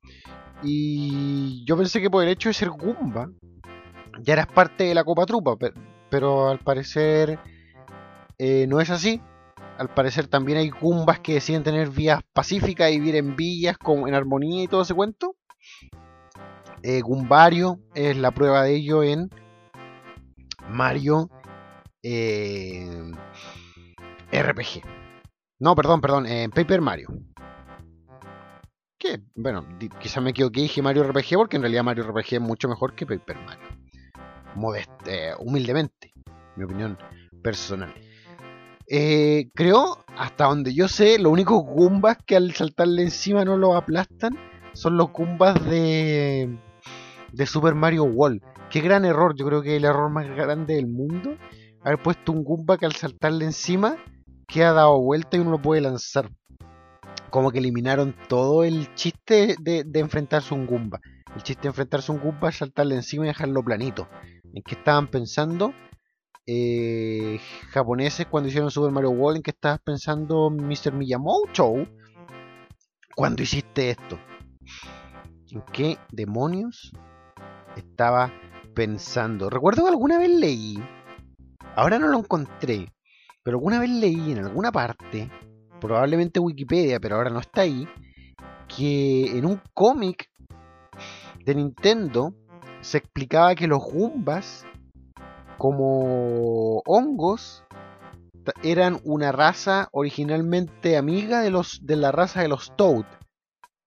Y 0.62 1.64
yo 1.64 1.76
pensé 1.76 2.00
que 2.00 2.10
por 2.10 2.22
el 2.22 2.30
hecho 2.30 2.48
de 2.48 2.54
ser 2.54 2.70
Goomba, 2.70 3.30
ya 4.20 4.34
eras 4.34 4.46
parte 4.46 4.84
de 4.84 4.94
la 4.94 5.04
Copa 5.04 5.26
Trupa, 5.26 5.56
pero, 6.10 6.48
al 6.48 6.58
parecer 6.58 7.38
eh, 8.38 8.66
no 8.68 8.80
es 8.80 8.90
así. 8.90 9.20
Al 9.78 9.88
parecer 9.94 10.26
también 10.26 10.58
hay 10.58 10.68
Goombas 10.68 11.20
que 11.20 11.34
deciden 11.34 11.62
tener 11.62 11.88
vías 11.88 12.20
pacíficas 12.34 12.90
y 12.90 12.98
vivir 12.98 13.16
en 13.16 13.34
villas 13.34 13.78
con, 13.78 14.06
en 14.06 14.14
armonía 14.14 14.62
y 14.62 14.68
todo 14.68 14.82
ese 14.82 14.94
cuento. 14.94 15.36
Eh, 16.82 17.00
Goombario 17.00 17.80
es 17.94 18.16
la 18.16 18.30
prueba 18.30 18.62
de 18.64 18.74
ello 18.76 19.02
en 19.02 19.30
Mario 20.68 21.30
eh, 22.02 23.10
RPG. 24.32 24.82
No, 25.58 25.74
perdón, 25.74 26.00
perdón, 26.00 26.26
en 26.26 26.50
Paper 26.50 26.80
Mario. 26.80 27.08
Bueno, 29.34 29.66
quizás 30.00 30.22
me 30.22 30.30
equivoqué 30.30 30.60
y 30.60 30.62
dije 30.64 30.82
Mario 30.82 31.04
RPG 31.04 31.36
porque 31.36 31.56
en 31.56 31.62
realidad 31.62 31.84
Mario 31.84 32.04
RPG 32.04 32.34
es 32.34 32.40
mucho 32.40 32.68
mejor 32.68 32.94
que 32.94 33.06
Paper 33.06 33.36
Mario. 33.38 33.68
Modeste, 34.54 35.32
humildemente, 35.38 36.12
mi 36.56 36.64
opinión 36.64 36.98
personal. 37.42 37.94
Eh, 38.88 39.50
creo, 39.54 40.04
hasta 40.16 40.46
donde 40.46 40.74
yo 40.74 40.88
sé, 40.88 41.18
los 41.18 41.32
únicos 41.32 41.62
Goombas 41.62 42.18
que 42.26 42.36
al 42.36 42.52
saltarle 42.52 43.02
encima 43.02 43.44
no 43.44 43.56
lo 43.56 43.76
aplastan 43.76 44.36
son 44.72 44.96
los 44.96 45.12
Goombas 45.12 45.64
de, 45.64 46.58
de 47.32 47.46
Super 47.46 47.74
Mario 47.74 48.04
World. 48.04 48.42
Qué 48.68 48.80
gran 48.80 49.04
error, 49.04 49.34
yo 49.36 49.46
creo 49.46 49.62
que 49.62 49.76
el 49.76 49.84
error 49.84 50.10
más 50.10 50.28
grande 50.28 50.74
del 50.74 50.88
mundo 50.88 51.36
haber 51.82 52.02
puesto 52.02 52.32
un 52.32 52.44
Goomba 52.44 52.78
que 52.78 52.86
al 52.86 52.94
saltarle 52.94 53.44
encima 53.44 53.96
queda 54.46 54.72
dado 54.72 55.00
vuelta 55.00 55.36
y 55.36 55.40
uno 55.40 55.52
lo 55.52 55.62
puede 55.62 55.80
lanzar. 55.80 56.30
Como 57.30 57.50
que 57.50 57.58
eliminaron 57.58 58.14
todo 58.28 58.64
el 58.64 58.94
chiste 58.94 59.54
de, 59.60 59.84
enfrentarse 59.94 60.54
a 60.54 60.58
un 60.58 60.66
Goomba. 60.66 61.00
El 61.34 61.42
chiste 61.42 61.62
de 61.62 61.68
enfrentarse 61.68 62.10
a 62.10 62.14
un 62.14 62.20
Goomba 62.20 62.48
es 62.48 62.56
saltarle 62.56 62.96
encima 62.96 63.24
y 63.24 63.28
dejarlo 63.28 63.62
planito. 63.62 64.08
¿En 64.52 64.62
qué 64.62 64.74
estaban 64.74 65.08
pensando? 65.08 65.72
Eh, 66.46 67.38
japoneses 67.70 68.26
cuando 68.26 68.48
hicieron 68.48 68.70
Super 68.70 68.90
Mario 68.90 69.10
World, 69.10 69.36
¿en 69.36 69.42
qué 69.42 69.50
estabas 69.52 69.80
pensando 69.80 70.50
Mr. 70.50 70.92
Miyamoto? 70.92 71.86
Cuando 73.14 73.42
hiciste 73.42 73.90
esto. 73.90 74.18
¿En 75.50 75.62
qué 75.72 75.98
demonios 76.10 76.92
estaba 77.76 78.32
pensando? 78.74 79.50
Recuerdo 79.50 79.84
que 79.84 79.90
alguna 79.90 80.18
vez 80.18 80.30
leí 80.30 80.82
Ahora 81.76 81.98
no 81.98 82.08
lo 82.08 82.18
encontré, 82.18 82.92
pero 83.42 83.56
alguna 83.56 83.80
vez 83.80 83.90
leí 83.90 84.32
en 84.32 84.38
alguna 84.38 84.72
parte, 84.72 85.30
probablemente 85.80 86.40
Wikipedia, 86.40 87.00
pero 87.00 87.16
ahora 87.16 87.30
no 87.30 87.40
está 87.40 87.62
ahí, 87.62 87.88
que 88.68 89.36
en 89.36 89.46
un 89.46 89.60
cómic 89.74 90.30
de 91.44 91.54
Nintendo 91.54 92.34
se 92.80 92.98
explicaba 92.98 93.54
que 93.54 93.66
los 93.66 93.82
Goombas, 93.82 94.66
como 95.58 96.82
hongos, 96.86 97.64
eran 98.62 99.00
una 99.04 99.32
raza 99.32 99.88
originalmente 99.92 100.96
amiga 100.96 101.40
de 101.40 101.50
los 101.50 101.80
de 101.82 101.96
la 101.96 102.12
raza 102.12 102.40
de 102.40 102.48
los 102.48 102.74
Toad 102.76 103.04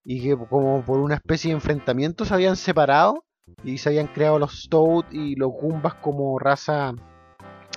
y 0.05 0.21
que 0.21 0.37
como 0.37 0.83
por 0.83 0.99
una 0.99 1.15
especie 1.15 1.49
de 1.49 1.55
enfrentamiento 1.55 2.25
se 2.25 2.33
habían 2.33 2.55
separado 2.55 3.25
y 3.63 3.77
se 3.77 3.89
habían 3.89 4.07
creado 4.07 4.39
los 4.39 4.67
Toad 4.69 5.05
y 5.11 5.35
los 5.35 5.51
Goombas 5.51 5.95
como 5.95 6.37
raza 6.39 6.93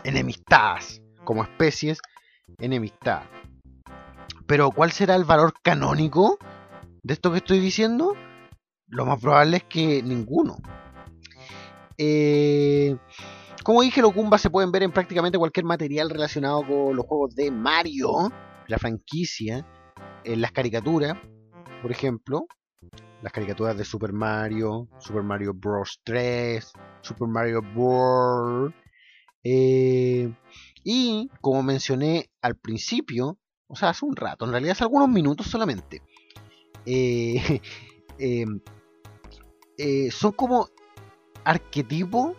enemistadas, 0.05 1.03
como 1.25 1.43
especies 1.43 1.99
enemistadas. 2.59 3.27
Pero 4.47 4.71
¿cuál 4.71 4.93
será 4.93 5.17
el 5.17 5.25
valor 5.25 5.55
canónico 5.63 6.39
de 7.03 7.15
esto 7.15 7.31
que 7.33 7.39
estoy 7.39 7.61
diciendo? 7.61 8.15
lo 8.89 9.07
más 9.07 9.21
probable 9.21 9.59
es 9.59 9.65
que 9.65 10.03
ninguno. 10.03 10.57
Eh, 11.99 12.97
como 13.63 13.83
dije, 13.83 14.01
los 14.01 14.15
Goombas 14.15 14.41
se 14.41 14.51
pueden 14.51 14.71
ver 14.71 14.83
en 14.83 14.93
prácticamente 14.93 15.39
cualquier 15.39 15.67
material 15.67 16.11
relacionado 16.11 16.65
con 16.67 16.95
los 16.95 17.07
juegos 17.07 17.35
de 17.35 17.51
Mario, 17.51 18.31
la 18.69 18.79
franquicia, 18.79 19.67
en 20.25 20.41
las 20.41 20.53
caricaturas, 20.53 21.17
por 21.83 21.91
ejemplo, 21.91 22.47
las 23.23 23.33
caricaturas 23.33 23.77
de 23.77 23.85
Super 23.85 24.13
Mario, 24.13 24.89
Super 24.99 25.23
Mario 25.23 25.53
Bros. 25.55 26.01
3, 26.05 26.73
Super 27.01 27.29
Mario 27.29 27.61
World. 27.75 28.75
Eh, 29.43 30.33
y 30.85 31.31
como 31.41 31.63
mencioné 31.63 32.31
al 32.43 32.57
principio, 32.57 33.39
o 33.69 33.77
sea, 33.77 33.91
hace 33.91 34.05
un 34.05 34.17
rato, 34.17 34.45
en 34.45 34.53
realidad 34.53 34.73
hace 34.73 34.85
algunos 34.85 35.09
minutos 35.09 35.47
solamente, 35.47 36.03
eh, 36.85 37.61
em, 38.19 38.61
eh, 39.79 40.11
son 40.11 40.33
como 40.33 40.69
arquetipos 41.45 42.37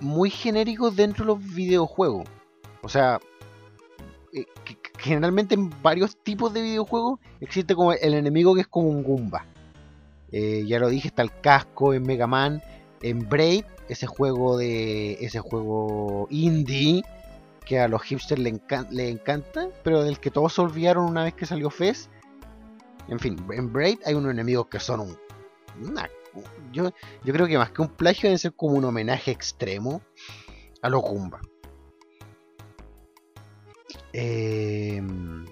muy 0.00 0.30
genéricos 0.30 0.94
dentro 0.94 1.24
de 1.24 1.32
los 1.32 1.54
videojuegos. 1.54 2.28
O 2.82 2.88
sea, 2.88 3.20
eh, 4.32 4.46
generalmente 4.98 5.54
en 5.54 5.70
varios 5.82 6.16
tipos 6.16 6.52
de 6.52 6.62
videojuegos 6.62 7.20
existe 7.40 7.74
como 7.74 7.92
el 7.92 8.14
enemigo 8.14 8.54
que 8.54 8.62
es 8.62 8.66
como 8.68 8.88
un 8.88 9.02
Goomba. 9.02 9.46
Eh, 10.32 10.64
ya 10.66 10.78
lo 10.78 10.88
dije, 10.88 11.08
está 11.08 11.22
el 11.22 11.30
casco 11.40 11.94
en 11.94 12.02
Mega 12.02 12.26
Man, 12.26 12.62
en 13.02 13.28
Braid, 13.28 13.64
ese 13.88 14.06
juego 14.06 14.56
de 14.56 15.12
ese 15.24 15.38
juego 15.38 16.26
indie 16.30 17.04
que 17.64 17.80
a 17.80 17.88
los 17.88 18.02
hipsters 18.02 18.40
le, 18.40 19.08
encanta, 19.08 19.68
pero 19.82 20.02
del 20.02 20.20
que 20.20 20.30
todos 20.30 20.54
se 20.54 20.60
olvidaron 20.60 21.06
una 21.06 21.24
vez 21.24 21.34
que 21.34 21.46
salió 21.46 21.70
Fez. 21.70 22.10
En 23.08 23.18
fin, 23.18 23.36
en 23.50 23.72
Braid 23.72 23.98
hay 24.04 24.14
unos 24.14 24.32
enemigos 24.32 24.66
que 24.68 24.80
son 24.80 25.00
un, 25.00 25.18
yo, 26.72 26.90
yo 27.24 27.32
creo 27.32 27.46
que 27.46 27.58
más 27.58 27.70
que 27.70 27.82
un 27.82 27.88
plagio 27.88 28.28
debe 28.28 28.38
ser 28.38 28.54
como 28.54 28.74
un 28.74 28.84
homenaje 28.84 29.30
extremo 29.30 30.02
a 30.82 30.88
los 30.88 31.02
Goomba. 31.02 31.40
Em, 34.12 35.44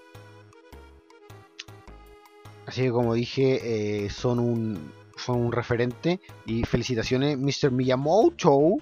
así 2.67 2.83
que 2.83 2.91
como 2.91 3.15
dije, 3.15 4.05
eh, 4.05 4.11
son, 4.11 4.39
un, 4.39 4.93
son 5.17 5.41
un 5.41 5.53
referente. 5.53 6.21
Y 6.47 6.65
felicitaciones 6.65 7.39
Mr. 7.39 7.71
Miyamoto 7.71 8.77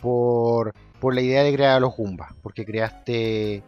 por, 0.00 0.72
por 1.00 1.14
la 1.14 1.20
idea 1.20 1.42
de 1.42 1.52
crear 1.52 1.76
a 1.76 1.80
los 1.80 1.96
Goomba. 1.96 2.34
Porque 2.42 2.64
creaste 2.64 3.56
eh, 3.56 3.62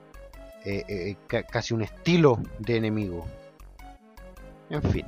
eh, 0.65 1.17
casi 1.51 1.75
un 1.75 1.83
estilo 1.83 2.41
de 2.59 2.77
enemigo. 2.77 3.27
En 4.71 4.83
fin 4.83 5.05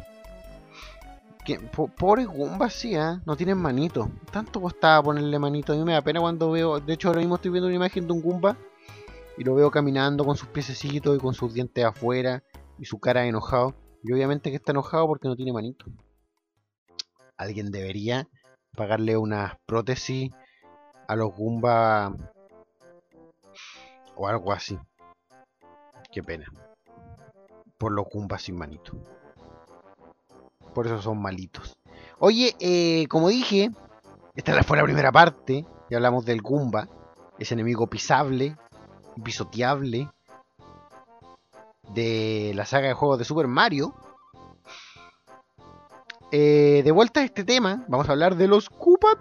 pobre 1.96 2.24
Goomba, 2.24 2.68
sí, 2.68 2.94
¿eh? 2.94 3.18
no 3.24 3.36
tienen 3.36 3.58
manito. 3.58 4.10
Tanto 4.30 4.60
costaba 4.60 5.02
ponerle 5.02 5.38
manito. 5.38 5.72
A 5.72 5.76
mí 5.76 5.84
me 5.84 5.92
da 5.92 6.02
pena 6.02 6.20
cuando 6.20 6.50
veo. 6.50 6.80
De 6.80 6.92
hecho, 6.92 7.08
ahora 7.08 7.20
mismo 7.20 7.36
estoy 7.36 7.50
viendo 7.50 7.66
una 7.66 7.76
imagen 7.76 8.06
de 8.06 8.12
un 8.12 8.22
Goomba 8.22 8.56
y 9.36 9.44
lo 9.44 9.54
veo 9.54 9.70
caminando 9.70 10.24
con 10.24 10.36
sus 10.36 10.48
piececitos 10.48 11.16
y 11.16 11.20
con 11.20 11.34
sus 11.34 11.54
dientes 11.54 11.84
afuera 11.84 12.42
y 12.78 12.84
su 12.84 12.98
cara 12.98 13.26
enojado. 13.26 13.74
Y 14.02 14.12
obviamente 14.12 14.50
que 14.50 14.56
está 14.56 14.72
enojado 14.72 15.06
porque 15.06 15.28
no 15.28 15.36
tiene 15.36 15.52
manito. 15.52 15.86
Alguien 17.36 17.70
debería 17.70 18.28
pagarle 18.76 19.16
unas 19.16 19.54
prótesis 19.66 20.30
a 21.08 21.16
los 21.16 21.34
Goomba 21.34 22.14
o 24.14 24.28
algo 24.28 24.52
así. 24.52 24.78
Qué 26.12 26.22
pena. 26.22 26.46
Por 27.76 27.92
los 27.92 28.06
Goombas 28.08 28.42
sin 28.42 28.56
manito 28.56 28.92
por 30.78 30.86
eso 30.86 31.02
son 31.02 31.20
malitos. 31.20 31.76
Oye, 32.20 32.54
eh, 32.60 33.08
como 33.08 33.30
dije, 33.30 33.72
esta 34.36 34.62
fue 34.62 34.76
la 34.76 34.84
primera 34.84 35.10
parte. 35.10 35.66
Y 35.90 35.94
hablamos 35.96 36.24
del 36.24 36.40
Goomba, 36.40 36.88
ese 37.36 37.54
enemigo 37.54 37.88
pisable, 37.88 38.56
pisoteable 39.24 40.08
de 41.92 42.52
la 42.54 42.64
saga 42.64 42.86
de 42.86 42.94
juegos 42.94 43.18
de 43.18 43.24
Super 43.24 43.48
Mario. 43.48 43.92
Eh, 46.30 46.82
de 46.84 46.90
vuelta 46.92 47.20
a 47.20 47.24
este 47.24 47.42
tema, 47.42 47.86
vamos 47.88 48.08
a 48.08 48.12
hablar 48.12 48.36
de 48.36 48.48
los 48.48 48.68
Koopa 48.68 49.16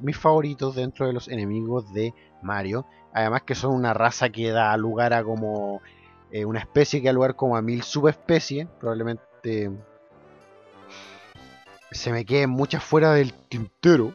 mis 0.00 0.16
favoritos 0.16 0.76
dentro 0.76 1.08
de 1.08 1.12
los 1.12 1.26
enemigos 1.26 1.92
de 1.92 2.14
Mario. 2.40 2.86
Además 3.12 3.42
que 3.42 3.56
son 3.56 3.74
una 3.74 3.92
raza 3.92 4.28
que 4.30 4.52
da 4.52 4.76
lugar 4.76 5.12
a 5.12 5.24
como 5.24 5.82
eh, 6.30 6.44
una 6.44 6.60
especie 6.60 7.00
que 7.00 7.08
da 7.08 7.12
lugar 7.12 7.34
como 7.34 7.56
a 7.56 7.62
mil 7.62 7.82
subespecies, 7.82 8.68
probablemente 8.78 9.70
se 11.90 12.12
me 12.12 12.24
queden 12.24 12.50
muchas 12.50 12.84
fuera 12.84 13.12
del 13.12 13.32
tintero. 13.32 14.12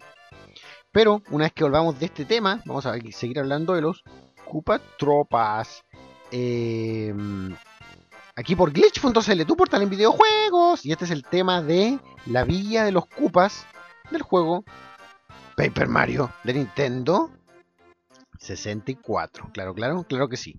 Pero 0.91 1.21
una 1.32 1.45
vez 1.45 1.53
que 1.53 1.65
volvamos 1.65 1.99
de 1.99 2.06
este 2.06 2.23
tema, 2.23 2.62
vamos 2.65 2.86
a 2.86 2.95
seguir 3.12 3.39
hablando 3.39 3.73
de 3.73 3.82
los 3.82 4.03
Koopa. 4.45 4.80
Em, 6.32 7.56
aquí 8.38 8.56
por 8.56 8.71
glitch.cl, 8.71 9.45
tu 9.45 9.58
portal 9.58 9.82
en 9.82 9.89
videojuegos. 9.89 10.86
Y 10.86 10.93
este 10.93 11.04
es 11.04 11.12
el 11.12 11.23
tema 11.23 11.62
de 11.62 12.00
la 12.28 12.45
villa 12.45 12.86
de 12.86 12.93
los 12.93 13.06
Koopas 13.08 13.65
del 14.12 14.21
juego 14.21 14.63
Paper 15.58 15.89
Mario 15.89 16.32
de 16.43 16.54
Nintendo 16.54 17.32
64. 18.39 19.50
Claro, 19.52 19.73
claro, 19.73 20.04
claro 20.04 20.30
que 20.30 20.38
sí. 20.38 20.56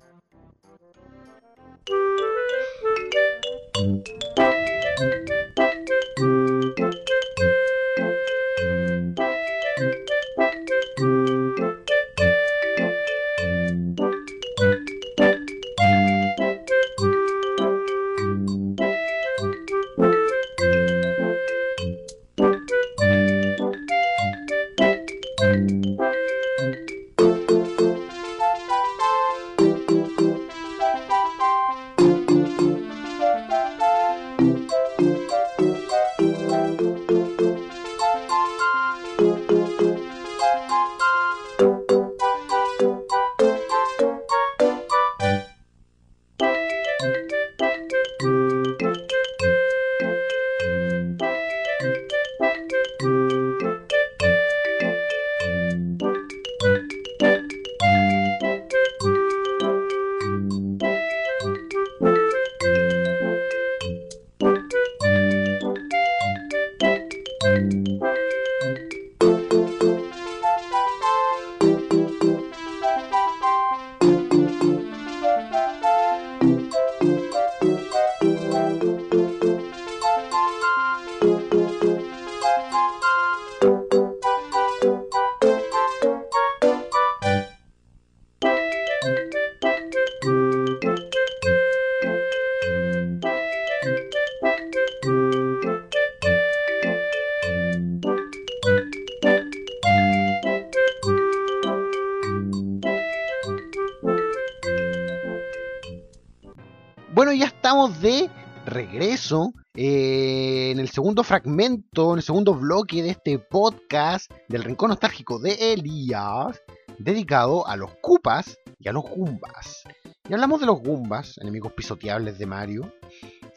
De 108.01 108.31
regreso 108.65 109.53
eh, 109.75 110.71
en 110.71 110.79
el 110.79 110.89
segundo 110.89 111.25
fragmento, 111.25 112.13
en 112.13 112.19
el 112.19 112.23
segundo 112.23 112.55
bloque 112.55 113.03
de 113.03 113.11
este 113.11 113.41
podcast 113.41 114.31
del 114.47 114.63
Rincón 114.63 114.91
Nostálgico 114.91 115.41
de 115.41 115.73
Elías, 115.73 116.63
dedicado 116.97 117.67
a 117.67 117.75
los 117.75 117.91
Cupas 118.01 118.57
y 118.79 118.89
a 118.89 118.93
los 118.93 119.03
Gumbas. 119.03 119.83
Y 120.29 120.33
hablamos 120.33 120.61
de 120.61 120.67
los 120.67 120.81
Gumbas, 120.81 121.39
enemigos 121.39 121.73
pisoteables 121.73 122.39
de 122.39 122.47
Mario, 122.47 122.93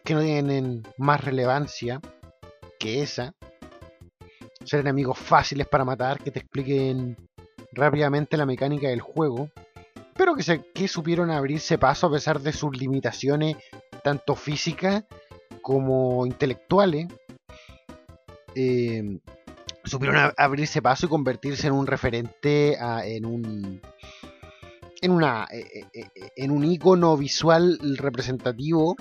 que 0.03 0.15
no 0.15 0.21
tienen 0.21 0.81
más 0.97 1.23
relevancia 1.23 2.01
que 2.79 3.03
esa. 3.03 3.35
Ser 4.65 4.79
enemigos 4.79 5.19
fáciles 5.19 5.67
para 5.67 5.85
matar, 5.85 6.17
que 6.17 6.31
te 6.31 6.39
expliquen 6.39 7.15
rápidamente 7.73 8.37
la 8.37 8.47
mecánica 8.47 8.87
del 8.87 9.01
juego. 9.01 9.49
Pero 10.15 10.35
que, 10.35 10.43
se, 10.43 10.61
que 10.73 10.87
supieron 10.87 11.31
abrirse 11.31 11.77
paso 11.77 12.07
a 12.07 12.11
pesar 12.11 12.39
de 12.41 12.53
sus 12.53 12.77
limitaciones, 12.77 13.57
tanto 14.03 14.35
físicas 14.35 15.03
como 15.61 16.25
intelectuales. 16.25 17.07
Eh, 18.55 19.19
supieron 19.83 20.33
abrirse 20.37 20.81
paso 20.81 21.05
y 21.05 21.09
convertirse 21.09 21.67
en 21.67 21.73
un 21.73 21.87
referente, 21.87 22.77
en 23.03 23.25
un 23.25 23.81
en 25.01 25.11
una 25.11 25.47
eh, 25.51 25.85
eh, 25.93 26.05
en 26.35 26.51
un 26.51 26.63
icono 26.63 27.17
visual 27.17 27.79
representativo 27.97 28.95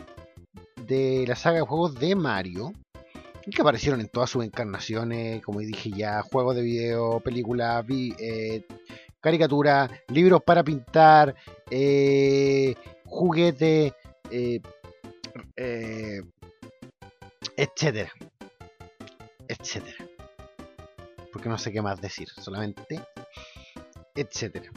de 0.86 1.26
la 1.28 1.36
saga 1.36 1.58
de 1.58 1.66
juegos 1.66 1.94
de 1.96 2.14
Mario 2.14 2.72
que 3.50 3.62
aparecieron 3.62 4.00
en 4.00 4.08
todas 4.08 4.30
sus 4.30 4.44
encarnaciones, 4.44 5.42
como 5.42 5.60
dije 5.60 5.90
ya, 5.90 6.22
juegos 6.22 6.56
de 6.56 6.62
video, 6.62 7.20
películas, 7.20 7.84
eh, 7.88 8.64
caricaturas, 9.20 9.90
libros 10.08 10.42
para 10.42 10.64
pintar, 10.64 11.34
eh, 11.70 12.74
juguetes, 13.04 13.92
eh, 14.30 14.60
etcétera, 17.56 18.10
etcétera. 19.48 20.06
Porque 21.32 21.48
no 21.48 21.58
sé 21.58 21.72
qué 21.72 21.82
más 21.82 22.00
decir, 22.00 22.28
solamente 22.28 23.00
etcétera. 24.14 24.70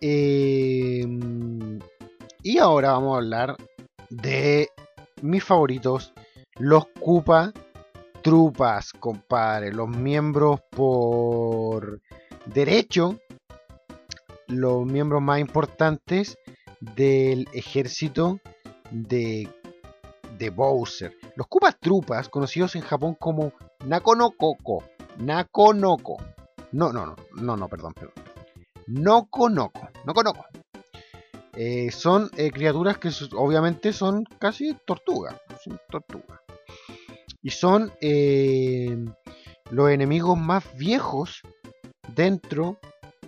y 0.00 1.02
ahora 2.58 2.92
vamos 2.92 3.14
a 3.14 3.18
hablar 3.18 3.56
de 4.10 4.68
mis 5.22 5.42
favoritos 5.42 6.12
los 6.58 6.86
Cupa 7.00 7.52
Trupas, 8.22 8.92
compadre. 8.92 9.72
Los 9.72 9.88
miembros 9.88 10.60
por 10.70 12.00
derecho. 12.46 13.18
Los 14.48 14.84
miembros 14.86 15.22
más 15.22 15.40
importantes 15.40 16.36
del 16.80 17.48
ejército 17.52 18.40
de, 18.90 19.48
de 20.38 20.50
Bowser. 20.50 21.14
Los 21.36 21.46
Cupas 21.46 21.78
Trupas, 21.78 22.28
conocidos 22.28 22.74
en 22.76 22.82
Japón 22.82 23.16
como 23.18 23.52
Nakonokoko. 23.84 24.84
Nakonoko. 25.18 26.16
No, 26.72 26.92
no, 26.92 27.06
no, 27.06 27.16
no, 27.34 27.56
no, 27.56 27.68
perdón, 27.68 27.94
perdón. 27.94 28.14
Nokonoko. 28.86 29.88
Nokonoko. 30.04 30.44
Eh, 31.54 31.90
son 31.90 32.30
eh, 32.36 32.50
criaturas 32.50 32.98
que 32.98 33.10
obviamente 33.36 33.92
son 33.92 34.24
casi 34.38 34.74
tortugas. 34.86 35.36
Son 35.62 35.78
tortugas 35.90 36.40
y 37.42 37.50
son 37.50 37.92
eh, 38.00 38.96
los 39.70 39.90
enemigos 39.90 40.38
más 40.38 40.64
viejos 40.76 41.42
dentro 42.14 42.78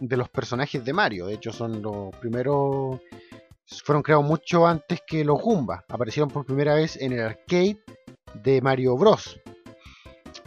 de 0.00 0.16
los 0.16 0.28
personajes 0.28 0.84
de 0.84 0.92
Mario. 0.92 1.26
De 1.26 1.34
hecho, 1.34 1.52
son 1.52 1.80
los 1.82 2.14
primeros. 2.16 3.00
Fueron 3.84 4.02
creados 4.02 4.24
mucho 4.24 4.66
antes 4.66 5.00
que 5.06 5.24
los 5.24 5.40
Goomba. 5.40 5.84
Aparecieron 5.88 6.30
por 6.30 6.44
primera 6.44 6.74
vez 6.74 6.96
en 6.96 7.12
el 7.12 7.20
arcade 7.20 7.78
de 8.42 8.60
Mario 8.60 8.96
Bros. 8.96 9.38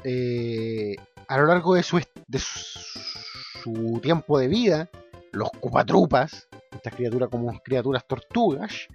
Eh, 0.03 0.95
a 1.27 1.37
lo 1.37 1.45
largo 1.45 1.75
de 1.75 1.83
su, 1.83 2.01
de 2.27 2.39
su, 2.39 3.99
tiempo 4.01 4.37
de 4.37 4.47
vida, 4.47 4.89
los 5.31 5.49
Cupatrupas, 5.51 6.49
estas 6.71 6.93
criaturas 6.95 7.29
como 7.29 7.57
criaturas 7.63 8.05
tortugas, 8.05 8.87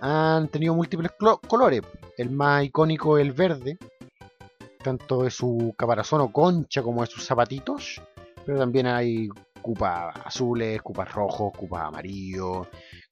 han 0.00 0.48
tenido 0.48 0.74
múltiples 0.74 1.12
colores. 1.46 1.82
El 2.16 2.30
más 2.30 2.64
icónico 2.64 3.18
es 3.18 3.26
el 3.26 3.32
verde, 3.32 3.78
tanto 4.82 5.22
de 5.22 5.30
su 5.30 5.74
caparazón 5.78 6.20
o 6.20 6.32
concha 6.32 6.82
como 6.82 7.02
de 7.02 7.06
sus 7.06 7.24
zapatitos, 7.24 8.00
pero 8.44 8.58
también 8.58 8.86
hay 8.86 9.28
cupas 9.60 10.14
azules, 10.24 10.80
cupas 10.82 11.12
rojos, 11.12 11.52
cupas 11.56 11.84
amarillos, 11.84 12.66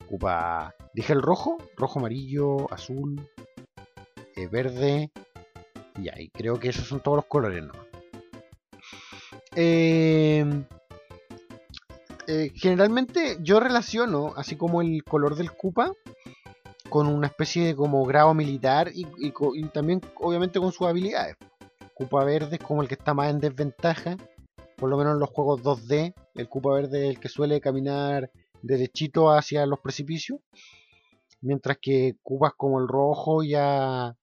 cupa... 0.09 0.75
Dije 0.95 1.13
el 1.13 1.23
rojo, 1.23 1.59
rojo, 1.77 1.99
amarillo, 1.99 2.73
azul, 2.73 3.21
eh, 4.37 4.47
verde, 4.47 5.11
y 5.99 6.09
ahí 6.09 6.29
creo 6.31 6.59
que 6.59 6.69
esos 6.69 6.87
son 6.87 7.01
todos 7.01 7.17
los 7.17 7.27
colores, 7.27 7.65
¿no? 7.65 7.73
Em, 9.55 10.65
eh, 12.27 12.53
generalmente 12.55 13.39
yo 13.41 13.61
relaciono, 13.61 14.33
así 14.37 14.57
como 14.57 14.83
el 14.83 15.03
color 15.05 15.37
del 15.37 15.53
cupa, 15.53 15.93
con 16.91 17.07
una 17.07 17.27
especie 17.27 17.67
de 17.67 17.77
como 17.77 18.05
grado 18.05 18.35
militar 18.35 18.91
y, 18.95 19.07
y 19.19 19.65
también 19.69 20.01
obviamente 20.17 20.61
con 20.61 20.73
sus 20.73 20.87
habilidades. 20.87 21.37
Cupa 21.95 22.25
verde 22.25 22.57
es 22.57 22.63
como 22.63 22.83
el 22.83 22.89
que 22.89 22.95
está 22.95 23.15
más 23.15 23.31
en 23.31 23.41
desventaja, 23.41 24.17
por 24.77 24.91
lo 24.91 24.97
menos 24.97 25.15
en 25.15 25.21
los 25.21 25.31
juegos 25.31 25.63
2D. 25.63 26.15
El 26.35 26.49
Cupa 26.49 26.73
verde 26.73 27.05
es 27.05 27.11
el 27.11 27.21
que 27.21 27.29
suele 27.29 27.61
caminar 27.61 28.31
derechito 28.63 29.31
hacia 29.31 29.67
los 29.67 29.81
precipicios, 29.81 30.41
mientras 31.41 31.79
que 31.81 32.17
Cupas 32.23 32.53
como 32.57 32.81
el 32.81 32.89
rojo 32.89 33.43
ya 33.43 34.17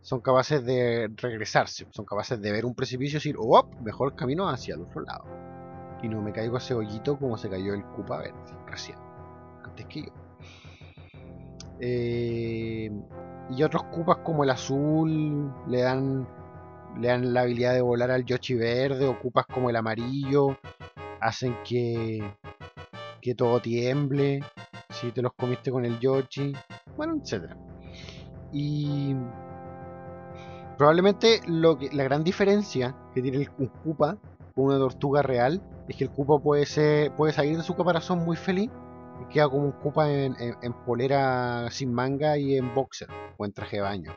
son 0.00 0.20
capaces 0.20 0.64
de 0.64 1.10
regresarse, 1.16 1.86
son 1.90 2.04
capaces 2.04 2.40
de 2.40 2.52
ver 2.52 2.64
un 2.64 2.74
precipicio 2.74 3.16
y 3.16 3.20
decir, 3.20 3.36
oh, 3.38 3.68
mejor 3.82 4.14
camino 4.14 4.48
hacia 4.48 4.74
el 4.74 4.82
otro 4.82 5.02
lado. 5.02 5.24
Y 6.02 6.08
no 6.08 6.22
me 6.22 6.32
caigo 6.32 6.56
ese 6.56 6.74
hoyito 6.74 7.18
como 7.18 7.36
se 7.36 7.50
cayó 7.50 7.74
el 7.74 7.84
Cupa 7.84 8.18
verde 8.18 8.38
recién, 8.66 8.98
antes 9.64 9.86
que 9.86 10.02
yo. 10.02 10.12
Eh, 11.80 12.90
y 13.50 13.62
otros 13.62 13.84
Cupas 13.84 14.18
como 14.18 14.44
el 14.44 14.50
azul 14.50 15.52
le 15.68 15.82
dan 15.82 16.26
le 16.96 17.08
dan 17.08 17.32
la 17.32 17.42
habilidad 17.42 17.74
de 17.74 17.80
volar 17.80 18.10
al 18.10 18.24
Yoshi 18.24 18.54
verde, 18.54 19.06
ocupas 19.06 19.46
como 19.46 19.70
el 19.70 19.76
amarillo, 19.76 20.58
hacen 21.20 21.56
que, 21.64 22.22
que 23.20 23.34
todo 23.34 23.60
tiemble, 23.60 24.40
si 24.90 25.12
te 25.12 25.22
los 25.22 25.32
comiste 25.34 25.70
con 25.70 25.84
el 25.84 25.98
Yoshi, 25.98 26.54
bueno, 26.96 27.16
etc. 27.16 27.54
Y 28.52 29.14
probablemente 30.76 31.40
lo 31.46 31.78
que, 31.78 31.90
la 31.92 32.04
gran 32.04 32.24
diferencia 32.24 32.96
que 33.14 33.22
tiene 33.22 33.38
el, 33.38 33.50
Koopa 33.50 34.18
con 34.54 34.66
una 34.66 34.78
tortuga 34.78 35.22
real 35.22 35.62
es 35.88 35.96
que 35.96 36.04
el 36.04 36.10
Koopa 36.10 36.42
puede, 36.42 36.66
ser, 36.66 37.14
puede 37.14 37.32
salir 37.32 37.56
de 37.56 37.62
su 37.62 37.76
caparazón 37.76 38.24
muy 38.24 38.36
feliz 38.36 38.70
y 39.22 39.32
queda 39.32 39.48
como 39.48 39.64
un 39.64 39.72
Koopa 39.72 40.10
en, 40.10 40.34
en 40.38 40.72
polera 40.84 41.70
sin 41.70 41.92
manga 41.92 42.38
y 42.38 42.56
en 42.56 42.74
boxer 42.74 43.08
o 43.36 43.44
en 43.44 43.52
traje 43.52 43.76
de 43.76 43.82
baño. 43.82 44.16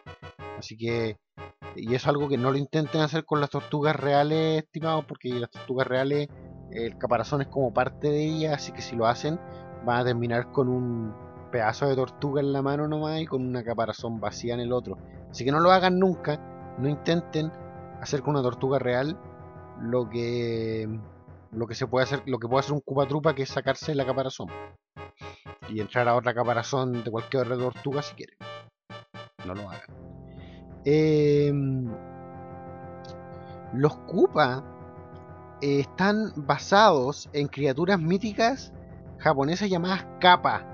Así 0.58 0.78
que 0.78 1.18
y 1.76 1.96
es 1.96 2.08
algo 2.08 2.28
que 2.28 2.38
no 2.38 2.52
lo 2.52 2.58
intenten 2.58 3.02
hacer 3.02 3.26
con 3.26 3.40
las 3.40 3.50
tortugas 3.50 3.96
reales, 3.96 4.64
estimados, 4.64 5.06
porque 5.06 5.30
las 5.30 5.50
tortugas 5.50 5.88
reales, 5.88 6.28
el 6.72 6.98
caparazón 6.98 7.42
es 7.42 7.48
como 7.48 7.74
parte 7.74 8.10
de 8.10 8.24
ellas, 8.24 8.56
así 8.56 8.72
que 8.72 8.82
si 8.82 8.96
lo 8.96 9.08
hacen, 9.08 9.40
van 9.86 10.02
a 10.02 10.06
terminar 10.06 10.52
con 10.52 10.70
un 10.70 11.14
pedazo 11.52 11.88
de 11.88 11.96
tortuga 11.96 12.42
en 12.42 12.54
la 12.54 12.62
mano 12.62 12.88
nomás 12.88 13.20
y 13.20 13.26
con 13.26 13.46
una 13.46 13.64
caparazón 13.64 14.20
vacía 14.20 14.54
en 14.54 14.62
el 14.62 14.72
otro. 14.72 14.98
Así 15.30 15.46
que 15.46 15.52
no 15.52 15.60
lo 15.60 15.72
hagan 15.72 16.00
nunca, 16.00 16.76
no 16.78 16.88
intenten 16.88 17.52
hacer 18.02 18.22
con 18.22 18.36
una 18.36 18.44
tortuga 18.44 18.80
real 18.80 19.20
lo 19.80 20.10
que 20.10 20.88
lo 21.52 21.68
que 21.68 21.76
se 21.76 21.88
puede 21.88 22.06
hacer, 22.06 22.24
lo 22.26 22.40
que 22.40 22.48
puede 22.48 22.62
hacer 22.62 22.74
un 22.74 22.80
cupatrupa 22.80 23.36
que 23.36 23.44
es 23.44 23.50
sacarse 23.50 23.94
la 23.94 24.06
caparazón 24.06 24.48
y 25.70 25.82
entrar 25.82 26.08
a 26.08 26.16
otra 26.16 26.34
caparazón 26.34 27.04
de 27.04 27.12
cualquier 27.12 27.44
otra 27.44 27.58
tortuga 27.58 28.02
si 28.02 28.16
quieren. 28.16 28.38
No 29.46 29.54
lo 29.56 29.70
hagan. 29.70 30.11
Em, 30.84 31.86
los 33.74 33.96
Koopa 33.98 34.64
eh, 35.62 35.82
están 35.82 36.34
basados 36.36 37.30
en 37.34 37.48
criaturas 37.48 38.00
míticas 38.00 38.74
japonesas 39.20 39.70
llamadas 39.70 40.06
Kappa, 40.20 40.66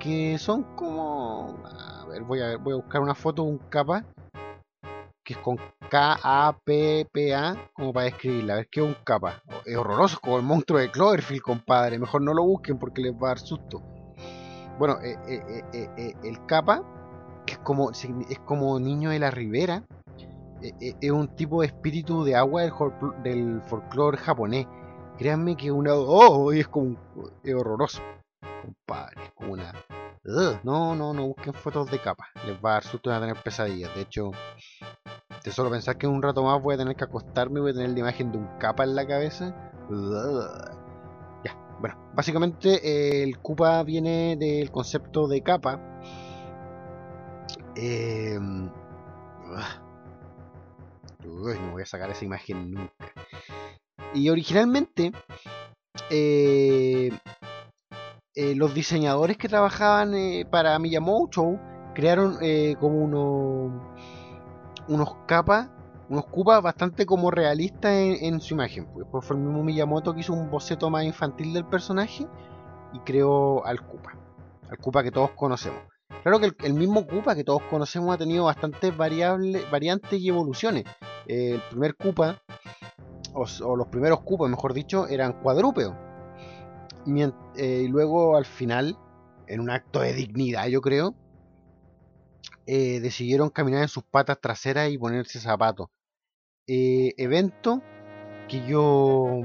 que 0.00 0.36
son 0.38 0.64
como... 0.74 1.56
A 1.64 2.04
ver, 2.06 2.22
voy 2.22 2.40
a, 2.40 2.56
buscar 2.56 3.00
una 3.00 3.14
foto 3.14 3.44
de 3.44 3.50
un 3.50 3.58
Kappa, 3.58 4.04
que 5.22 5.34
es 5.34 5.38
con 5.38 5.56
K-A-P-P-A, 5.88 7.70
como 7.72 7.92
para 7.92 8.06
describirla. 8.06 8.54
A 8.54 8.56
ver, 8.56 8.68
¿qué 8.68 8.80
es 8.80 8.86
un 8.86 8.96
Kappa? 9.04 9.42
Es 9.64 9.76
horroroso, 9.76 10.18
como 10.20 10.36
el 10.36 10.42
monstruo 10.42 10.80
de 10.80 10.90
Cloverfield, 10.90 11.42
compadre. 11.42 11.98
Mejor 11.98 12.22
no 12.22 12.34
lo 12.34 12.42
busquen 12.42 12.78
porque 12.78 13.02
les 13.02 13.14
va 13.14 13.28
a 13.28 13.28
dar 13.28 13.38
susto. 13.38 13.80
Bueno, 14.78 14.98
eh, 15.00 15.16
eh, 15.72 16.14
el 16.24 16.44
Kappa 16.46 16.82
como, 17.64 17.90
es 17.90 18.38
como 18.44 18.78
niño 18.78 19.10
de 19.10 19.18
la 19.18 19.30
ribera. 19.30 19.84
E, 20.62 20.72
e, 20.80 20.96
es 21.00 21.10
un 21.10 21.28
tipo 21.34 21.60
de 21.60 21.68
espíritu 21.68 22.24
de 22.24 22.36
agua 22.36 22.62
del, 23.22 23.62
folclore 23.62 24.18
japonés. 24.18 24.66
Créanme 25.18 25.56
que 25.56 25.72
una. 25.72 25.94
¡Oh! 25.94 26.52
Es 26.52 26.68
como. 26.68 26.96
Es 27.42 27.54
horroroso. 27.54 28.00
Compadre, 28.62 29.24
es 29.24 29.32
como 29.32 29.52
una. 29.54 29.72
no, 30.62 30.94
no, 30.94 31.12
no 31.12 31.26
busquen 31.26 31.54
fotos 31.54 31.90
de 31.90 32.00
capa. 32.00 32.28
Les 32.46 32.56
va 32.56 32.70
a 32.70 32.72
dar 32.74 32.84
susto 32.84 33.12
a 33.12 33.20
tener 33.20 33.36
pesadillas. 33.42 33.94
De 33.94 34.02
hecho, 34.02 34.30
de 35.44 35.50
solo 35.50 35.70
pensar 35.70 35.98
que 35.98 36.06
un 36.06 36.22
rato 36.22 36.42
más 36.42 36.62
voy 36.62 36.74
a 36.74 36.78
tener 36.78 36.96
que 36.96 37.04
acostarme 37.04 37.60
voy 37.60 37.72
a 37.72 37.74
tener 37.74 37.90
la 37.90 37.98
imagen 37.98 38.32
de 38.32 38.38
un 38.38 38.48
capa 38.58 38.84
en 38.84 38.94
la 38.94 39.06
cabeza. 39.06 39.54
Ya, 41.44 41.54
bueno, 41.80 42.10
básicamente 42.14 43.22
el 43.22 43.38
Koopa 43.40 43.82
viene 43.82 44.36
del 44.36 44.70
concepto 44.70 45.28
de 45.28 45.42
capa 45.42 45.78
Em, 47.76 48.70
Uy, 51.26 51.58
no 51.58 51.72
voy 51.72 51.82
a 51.82 51.86
sacar 51.86 52.10
esa 52.10 52.24
imagen 52.24 52.72
nunca. 52.72 53.12
Y 54.12 54.28
originalmente, 54.28 55.12
eh, 56.10 57.10
eh, 58.34 58.54
los 58.54 58.74
diseñadores 58.74 59.36
que 59.36 59.48
trabajaban 59.48 60.14
eh, 60.14 60.46
para 60.48 60.78
Miyamoto 60.78 61.58
crearon 61.94 62.38
como 62.78 63.04
unos, 63.04 63.72
unos 64.88 65.14
capas, 65.26 65.70
unos 66.08 66.26
cupas 66.26 66.62
bastante 66.62 67.06
como 67.06 67.30
realistas 67.30 67.92
en, 67.92 68.40
su 68.40 68.54
imagen. 68.54 68.86
Pues 68.86 68.98
después 69.04 69.24
fue 69.24 69.36
el 69.36 69.42
mismo 69.42 69.62
Miyamoto 69.62 70.12
que 70.14 70.20
hizo 70.20 70.32
un 70.32 70.50
boceto 70.50 70.90
más 70.90 71.04
infantil 71.04 71.52
del 71.52 71.64
personaje 71.64 72.26
y 72.92 72.98
creó 73.00 73.64
al 73.64 73.84
Koopa, 73.86 74.16
al 74.70 74.78
Koopa 74.78 75.02
que 75.02 75.10
todos 75.10 75.30
conocemos. 75.30 75.93
Claro 76.24 76.40
que 76.40 76.66
el, 76.66 76.72
mismo 76.72 77.06
Koopa 77.06 77.34
que 77.34 77.44
todos 77.44 77.62
conocemos 77.64 78.14
ha 78.14 78.18
tenido 78.18 78.44
bastantes 78.44 78.96
variables, 78.96 79.70
variantes 79.70 80.18
y 80.18 80.30
evoluciones. 80.30 80.84
el 81.26 81.60
primer 81.68 81.96
Koopa 81.96 82.42
o, 83.34 83.76
los 83.76 83.88
primeros 83.88 84.22
cupos, 84.22 84.48
mejor 84.48 84.72
dicho, 84.72 85.06
eran 85.06 85.34
cuadrúpedos. 85.34 85.94
Eh, 87.56 87.82
y 87.84 87.88
luego 87.88 88.38
al 88.38 88.46
final, 88.46 88.96
en 89.46 89.60
un 89.60 89.68
acto 89.68 90.00
de 90.00 90.14
dignidad, 90.14 90.66
yo 90.68 90.80
creo, 90.80 91.14
eh, 92.66 93.00
decidieron 93.00 93.50
caminar 93.50 93.82
en 93.82 93.88
sus 93.88 94.04
patas 94.04 94.40
traseras 94.40 94.90
y 94.90 94.96
ponerse 94.96 95.40
zapatos. 95.40 95.88
Eh, 96.66 97.12
evento 97.18 97.82
que 98.48 98.66
yo 98.66 99.42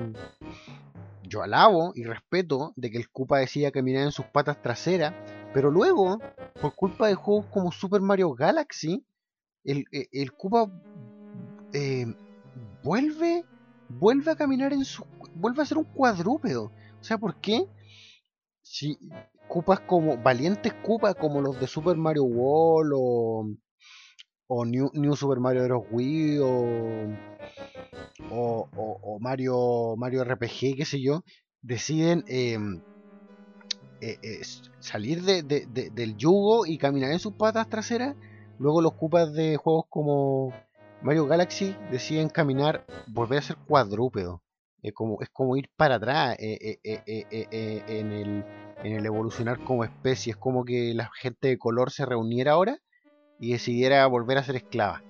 yo 1.23 1.43
alabo 1.43 1.91
y 1.93 2.05
respeto 2.05 2.71
de 2.77 2.89
que 2.89 2.97
el 2.97 3.09
Koopa 3.09 3.39
decía 3.39 3.71
caminar 3.71 4.03
en 4.03 4.11
sus 4.11 4.25
patas 4.25 4.61
traseras, 4.61 5.13
pero 5.53 5.71
luego, 5.71 6.19
por 6.61 6.75
culpa 6.75 7.07
de 7.07 7.15
juegos 7.15 7.47
como 7.47 7.71
Super 7.71 8.01
Mario 8.01 8.33
Galaxy, 8.33 9.05
el, 9.63 9.85
el, 9.91 10.07
el 10.11 10.33
Koopa 10.33 10.71
vuelve 12.83 13.45
vuelve 13.89 14.31
a 14.31 14.35
caminar 14.35 14.71
en 14.73 14.85
su. 14.85 15.03
vuelve 15.35 15.63
a 15.63 15.65
ser 15.65 15.77
un 15.77 15.85
cuadrúpedo. 15.85 16.71
O 16.99 17.03
sea, 17.03 17.17
¿por 17.17 17.39
qué? 17.41 17.65
Si 18.61 18.97
cupas 19.47 19.81
como. 19.81 20.17
valientes 20.17 20.73
cupas 20.73 21.15
como 21.15 21.41
los 21.41 21.59
de 21.59 21.67
Super 21.67 21.97
Mario 21.97 22.23
World 22.23 22.93
o. 22.95 23.49
o 24.47 24.65
New, 24.65 25.15
Super 25.15 25.39
Mario 25.39 25.63
Bros. 25.65 25.83
Wii 25.91 26.39
o, 26.39 27.07
o, 28.31 28.69
o, 28.75 29.19
Mario, 29.19 29.95
Mario 29.97 30.23
RPG, 30.23 30.75
qué 30.77 30.85
sé 30.85 31.01
yo, 31.01 31.23
deciden 31.61 32.23
em, 32.27 32.81
eh, 34.01 34.17
eh, 34.21 34.41
salir 34.79 35.23
de, 35.23 35.43
del 35.43 36.15
yugo 36.15 36.65
y 36.65 36.77
caminar 36.77 37.11
en 37.11 37.19
sus 37.19 37.33
patas 37.33 37.69
traseras. 37.69 38.15
Luego 38.57 38.81
los 38.81 38.93
cupas 38.93 39.33
de 39.33 39.57
juegos 39.57 39.85
como 39.89 40.53
Mario 41.01 41.25
Galaxy 41.25 41.75
deciden 41.91 42.29
caminar, 42.29 42.85
volver 43.07 43.39
a 43.39 43.41
ser 43.41 43.57
cuadrúpedo. 43.57 44.41
Es 44.81 44.93
como, 44.93 45.57
ir 45.57 45.69
para 45.75 45.95
atrás 45.95 46.37
eh, 46.39 46.79
en, 46.83 48.11
el, 48.83 49.05
evolucionar 49.05 49.61
como 49.65 49.83
especie. 49.83 50.31
Es 50.31 50.37
como 50.37 50.63
que 50.63 50.93
la 50.93 51.09
gente 51.19 51.49
de 51.49 51.57
color 51.57 51.91
se 51.91 52.05
reuniera 52.05 52.53
ahora 52.53 52.79
y 53.39 53.51
decidiera 53.51 54.05
volver 54.07 54.37
a 54.37 54.43
ser 54.43 54.55
esclava. 54.55 55.03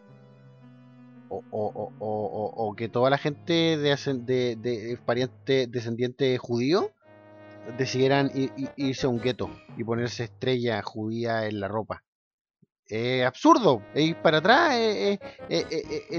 O, 1.29 1.43
o, 1.51 2.75
que 2.75 2.89
toda 2.89 3.11
la 3.11 3.19
gente 3.19 3.77
de 3.77 4.99
pariente 5.05 5.67
descendiente 5.67 6.39
judío 6.39 6.91
decidieran 7.77 8.31
irse 8.75 9.05
a 9.05 9.09
un 9.09 9.19
gueto 9.19 9.49
y 9.77 9.83
ponerse 9.83 10.25
estrella 10.25 10.81
judía 10.81 11.45
en 11.45 11.59
la 11.59 11.67
ropa 11.67 12.03
es 12.89 13.23
absurdo, 13.23 13.83
es 13.93 14.09
ir 14.09 14.15
para 14.21 14.39
atrás, 14.39 14.73
es, 14.73 15.19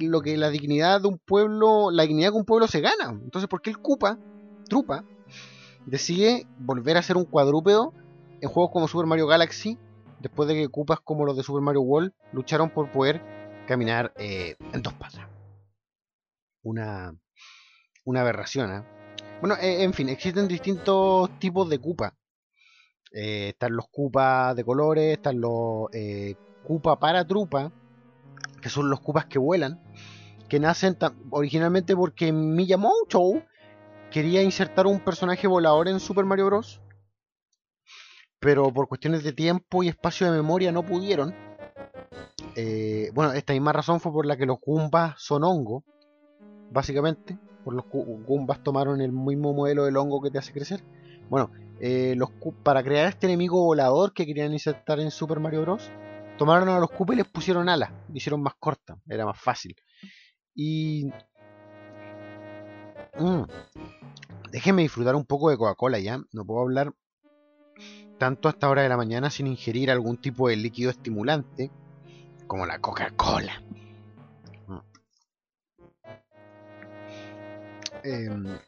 lo 0.02 0.20
que 0.20 0.36
la 0.36 0.50
dignidad 0.50 1.00
de 1.00 1.08
un 1.08 1.18
pueblo, 1.18 1.90
la 1.90 2.04
dignidad 2.04 2.30
que 2.30 2.36
un 2.36 2.44
pueblo 2.44 2.68
se 2.68 2.80
gana. 2.80 3.10
Entonces, 3.10 3.48
¿por 3.48 3.60
qué 3.60 3.70
el 3.70 3.78
Koopa, 3.78 4.18
Trupa, 4.68 5.04
decide 5.84 6.46
volver 6.58 6.96
a 6.96 7.02
ser 7.02 7.16
un 7.16 7.24
cuadrúpedo 7.24 7.92
en 8.40 8.48
juegos 8.48 8.70
como 8.72 8.86
Super 8.86 9.06
Mario 9.06 9.26
Galaxy, 9.26 9.78
después 10.20 10.48
de 10.48 10.54
que 10.54 10.68
Koopas 10.68 11.00
como 11.00 11.24
los 11.24 11.36
de 11.36 11.42
Super 11.42 11.60
Mario 11.60 11.82
World 11.82 12.12
lucharon 12.32 12.70
por 12.70 12.90
poder 12.92 13.20
caminar 13.66 14.12
eh, 14.16 14.54
en 14.72 14.82
dos 14.82 14.94
patas? 14.94 15.26
Una, 16.62 17.12
una 18.04 18.20
aberración, 18.20 18.72
¿eh? 18.72 18.99
Bueno, 19.40 19.56
eh, 19.60 19.82
en 19.82 19.92
fin, 19.92 20.08
existen 20.08 20.46
distintos 20.46 21.38
tipos 21.38 21.68
de 21.68 21.78
Koopa. 21.78 22.14
están 23.10 23.74
los 23.74 23.86
Koopas 23.88 24.54
de 24.54 24.64
colores, 24.64 25.16
están 25.16 25.40
los 25.40 25.88
Koopa 26.66 26.98
para 26.98 27.26
Trupa, 27.26 27.72
que 28.60 28.68
son 28.68 28.90
los 28.90 29.00
Koopas 29.00 29.26
que 29.26 29.38
vuelan, 29.38 29.80
que 30.48 30.60
nacen 30.60 30.96
originalmente 31.30 31.96
porque 31.96 32.32
Miyamoto 32.32 33.42
quería 34.10 34.42
insertar 34.42 34.86
un 34.86 35.00
personaje 35.00 35.46
volador 35.46 35.88
en 35.88 36.00
Super 36.00 36.24
Mario 36.24 36.46
Bros. 36.46 36.80
Pero 38.40 38.72
por 38.72 38.88
cuestiones 38.88 39.22
de 39.22 39.32
tiempo 39.32 39.82
y 39.82 39.88
espacio 39.88 40.26
de 40.26 40.36
memoria 40.36 40.72
no 40.72 40.84
pudieron. 40.84 41.34
Eh, 42.56 43.10
bueno, 43.14 43.32
esta 43.32 43.52
misma 43.52 43.72
razón 43.72 44.00
fue 44.00 44.12
por 44.12 44.26
la 44.26 44.36
que 44.36 44.46
los 44.46 44.58
Goombas 44.60 45.14
son 45.18 45.44
hongo, 45.44 45.84
básicamente. 46.70 47.38
Por 47.64 47.74
los 47.74 47.84
Goombas 47.90 48.62
tomaron 48.62 49.00
el 49.00 49.12
mismo 49.12 49.52
modelo 49.52 49.84
del 49.84 49.96
hongo 49.96 50.22
que 50.22 50.30
te 50.30 50.38
hace 50.38 50.52
crecer. 50.52 50.82
Bueno, 51.28 51.50
eh, 51.80 52.14
los, 52.16 52.30
para 52.62 52.82
crear 52.82 53.08
este 53.08 53.26
enemigo 53.26 53.64
volador 53.64 54.12
que 54.12 54.26
querían 54.26 54.52
insertar 54.52 55.00
en 55.00 55.10
Super 55.10 55.40
Mario 55.40 55.62
Bros 55.62 55.90
tomaron 56.40 56.70
a 56.70 56.78
los 56.78 56.90
cupes 56.90 57.14
y 57.14 57.18
les 57.18 57.28
pusieron 57.28 57.68
alas, 57.68 57.90
hicieron 58.14 58.42
más 58.42 58.54
corta, 58.58 58.96
era 59.06 59.26
más 59.26 59.38
fácil. 59.38 59.76
Y... 60.54 61.10
Mm, 63.18 63.42
déjenme 64.50 64.80
disfrutar 64.80 65.14
un 65.16 65.26
poco 65.26 65.50
de 65.50 65.58
Coca-Cola 65.58 65.98
ya, 65.98 66.18
no 66.32 66.46
puedo 66.46 66.62
hablar 66.62 66.94
tanto 68.18 68.48
hasta 68.48 68.70
hora 68.70 68.82
de 68.82 68.88
la 68.88 68.96
mañana 68.96 69.28
sin 69.28 69.46
ingerir 69.46 69.90
algún 69.90 70.16
tipo 70.16 70.48
de 70.48 70.56
líquido 70.56 70.90
estimulante, 70.90 71.70
como 72.46 72.64
la 72.64 72.78
Coca-Cola. 72.78 73.62
Em, 78.04 78.58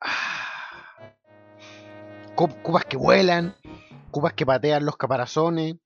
cupas 2.36 2.84
que 2.84 2.96
vuelan, 2.96 3.54
cupas 4.10 4.32
que 4.34 4.44
patean 4.44 4.84
los 4.84 4.96
caparazones, 4.96 5.76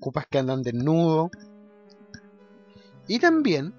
cupas 0.00 0.26
que 0.26 0.38
andan 0.38 0.62
desnudos. 0.62 1.30
Y 3.06 3.18
también 3.18 3.74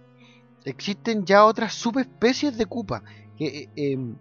existen 0.66 1.26
ya 1.26 1.46
otras 1.46 1.74
subespecies 1.74 2.58
de 2.58 2.66
cupa 2.66 3.04
que, 3.38 3.48
eh, 3.48 3.70
em, 3.76 4.16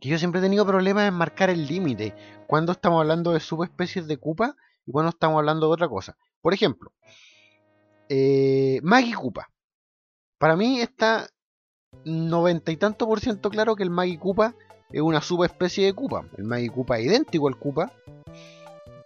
que 0.00 0.08
yo 0.08 0.18
siempre 0.18 0.40
he 0.40 0.42
tenido 0.42 0.66
problemas 0.66 1.08
en 1.08 1.14
marcar 1.14 1.50
el 1.50 1.66
límite 1.66 2.14
cuando 2.46 2.72
estamos 2.72 3.00
hablando 3.00 3.32
de 3.32 3.40
subespecies 3.40 4.06
de 4.06 4.16
cupa 4.16 4.56
y 4.86 4.92
cuando 4.92 5.10
estamos 5.10 5.38
hablando 5.38 5.66
de 5.66 5.72
otra 5.72 5.88
cosa. 5.88 6.16
Por 6.40 6.54
ejemplo, 6.54 6.92
eh, 8.08 8.80
Maggie 8.82 9.14
Koopa. 9.14 9.49
Para 10.40 10.56
mí 10.56 10.80
está 10.80 11.28
noventa 12.06 12.72
y 12.72 12.78
tanto 12.78 13.06
por 13.06 13.20
ciento 13.20 13.50
claro 13.50 13.76
que 13.76 13.82
el 13.82 14.18
Koopa 14.18 14.54
es 14.90 15.02
una 15.02 15.20
subespecie 15.20 15.84
de 15.84 15.92
Koopa. 15.92 16.24
El 16.38 16.72
Koopa 16.72 16.98
es 16.98 17.04
idéntico 17.04 17.46
al 17.46 17.58
Koopa, 17.58 17.92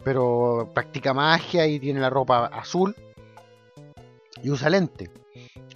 pero 0.04 0.70
practica 0.72 1.12
magia 1.12 1.66
y 1.66 1.80
tiene 1.80 1.98
la 1.98 2.08
ropa 2.08 2.46
azul 2.46 2.94
y 4.44 4.50
usa 4.50 4.70
lente. 4.70 5.10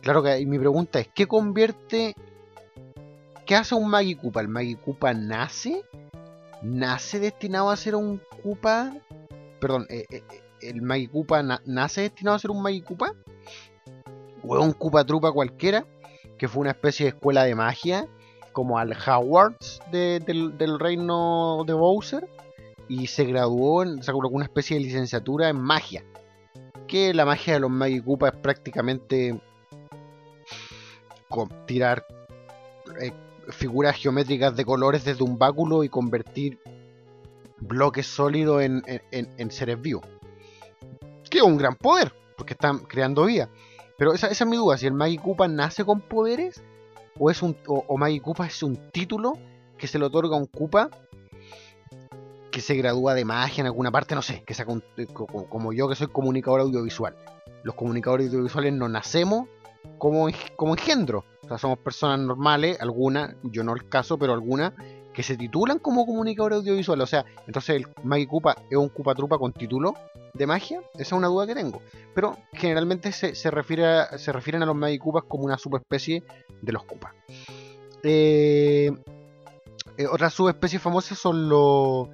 Claro 0.01 0.23
que 0.23 0.47
mi 0.47 0.61
pregunta 0.61 1.01
es, 1.01 1.09
¿qué 1.12 1.27
convierte... 1.27 2.14
¿Qué 3.44 3.57
hace 3.57 3.75
un 3.75 3.90
Magi 3.90 4.14
Koopa? 4.14 4.42
¿El 4.42 4.49
Magi 4.49 4.77
Koopa 4.77 5.12
nace? 5.12 5.83
¿Nace 6.62 7.18
destinado 7.18 7.71
a 7.71 7.77
ser 7.77 7.97
un 7.97 8.21
Koopa? 8.44 8.94
Perdón, 9.59 9.87
eh, 9.88 10.05
eh, 10.09 10.23
eh, 10.31 10.40
¿el 10.61 10.83
Magi 10.83 11.09
Koopa 11.09 11.42
nace 11.42 12.03
destinado 12.03 12.37
a 12.37 12.38
ser 12.38 12.53
un 12.53 12.62
Magi? 12.62 12.85
¿O 14.42 14.59
es 14.59 14.64
un 14.64 14.72
Koopa 14.72 15.05
Trupa 15.05 15.33
cualquiera? 15.33 15.87
Que 16.38 16.48
fue 16.48 16.61
una 16.62 16.70
especie 16.70 17.05
de 17.05 17.11
escuela 17.11 17.44
de 17.44 17.55
magia, 17.55 18.07
como 18.53 18.79
al 18.79 18.92
Hogwarts 18.92 19.81
del 19.90 20.79
reino 20.79 21.64
de 21.66 21.72
Bowser 21.72 22.29
y 22.88 23.07
se 23.07 23.24
graduó, 23.24 23.83
en, 23.83 24.03
sacó 24.03 24.18
una 24.29 24.44
especie 24.44 24.77
de 24.77 24.83
licenciatura 24.83 25.48
en 25.48 25.61
magia. 25.61 26.03
Que 26.87 27.12
la 27.12 27.27
magia 27.27 27.55
de 27.55 27.61
los 27.61 27.70
Magikupa 27.70 28.29
es 28.29 28.37
prácticamente 28.37 29.40
tirar 31.66 32.07
eh, 33.01 33.12
figuras 33.51 33.96
geométricas 33.96 34.57
de 34.57 34.64
colores 34.64 35.05
desde 35.05 35.22
un 35.22 35.38
báculo 35.38 35.85
y 35.85 35.90
convertir 35.90 36.59
bloques 37.59 38.07
sólidos 38.07 38.62
en, 38.62 39.51
seres 39.51 39.81
vivos. 39.81 40.05
Que 41.31 41.38
es 41.38 41.44
un 41.44 41.59
gran 41.59 41.77
poder, 41.77 42.14
porque 42.37 42.55
están 42.55 42.79
creando 42.79 43.27
vida. 43.27 43.51
Pero 43.98 44.14
esa, 44.14 44.28
es 44.28 44.46
mi 44.46 44.56
duda, 44.56 44.78
si 44.78 44.87
el 44.87 44.94
Magikupa 44.94 45.48
nace 45.48 45.84
con 45.84 46.00
poderes 46.00 46.62
o 47.18 47.30
es 47.30 47.42
un 47.42 47.56
o, 47.66 47.84
o 47.88 47.98
Magikupa 47.98 48.46
es 48.46 48.62
un 48.62 48.76
título 48.92 49.32
que 49.76 49.88
se 49.88 49.98
le 49.98 50.04
otorga 50.04 50.37
a 50.37 50.38
un 50.38 50.46
Koopa 50.46 50.88
que 52.52 52.61
se 52.61 52.76
gradúa 52.76 53.14
de 53.14 53.24
magia 53.24 53.62
en 53.62 53.66
alguna 53.66 53.90
parte, 53.90 54.14
no 54.14 54.22
sé, 54.22 54.44
que 54.44 54.54
saca 54.54 54.72
eh, 54.96 55.06
como 55.06 55.72
yo 55.72 55.88
que 55.88 55.96
soy 55.96 56.06
comunicador 56.06 56.61
audiovisual. 56.61 57.16
los 57.64 57.74
comunicadores 57.74 58.28
audiovisuales 58.28 58.72
no 58.72 58.88
nacemos 58.88 59.48
como, 59.98 60.28
como 60.56 60.74
engendro. 60.74 61.24
O 61.42 61.48
sea, 61.48 61.58
somos 61.58 61.78
personas 61.78 62.20
normales, 62.20 62.80
algunas, 62.80 63.34
yo 63.42 63.64
no 63.64 63.74
el 63.74 63.88
caso, 63.88 64.16
pero 64.16 64.32
algunas 64.32 64.74
que 65.18 65.24
se 65.24 65.37
titulan 65.37 65.81
como 65.81 66.07
comunicadores 66.07 66.59
audiovisuales. 66.59 67.02
O 67.02 67.07
sea, 67.09 67.24
entonces 67.44 67.74
el 67.74 67.88
Magi 68.04 68.24
Koopa 68.24 68.54
es 68.70 68.76
un 68.76 68.88
Koopa 68.88 69.16
Trupa 69.16 69.37
con 69.37 69.52
título 69.52 69.96
de 70.33 70.46
magia. 70.46 70.81
Esa 70.94 71.02
es 71.02 71.12
una 71.12 71.26
duda 71.26 71.44
que 71.44 71.57
tengo. 71.57 71.83
Pero 72.14 72.37
generalmente 72.52 73.11
se, 73.11 73.50
refiere 73.50 74.16
se 74.16 74.31
refieren 74.31 74.62
a 74.62 74.66
los 74.66 74.76
Magi 74.76 74.96
Koopas 75.00 75.24
como 75.26 75.42
una 75.42 75.59
subespecie 75.59 76.22
de 76.62 76.72
los 76.72 76.85
Koopas. 76.85 77.14
Eh, 78.04 78.92
eh, 79.96 80.07
otras 80.07 80.35
subespecies 80.35 80.81
famosas 80.81 81.18
son 81.18 81.48
los, 81.48 82.11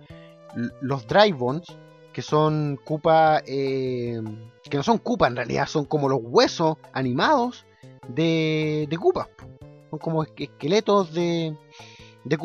los 0.80 1.06
Drybons, 1.06 1.66
que 2.10 2.22
son 2.22 2.80
Koopa, 2.82 3.42
eh, 3.46 4.18
que 4.62 4.78
no 4.78 4.82
son 4.82 4.96
Koopa 4.96 5.26
en 5.26 5.36
realidad, 5.36 5.66
son 5.66 5.84
como 5.84 6.08
los 6.08 6.20
huesos 6.22 6.78
animados 6.94 7.66
de, 8.08 8.86
de 8.88 8.96
Koopa. 8.96 9.28
Son 9.90 9.98
como 9.98 10.22
esqueletos 10.22 11.12
de, 11.12 11.54
de. 12.24 12.38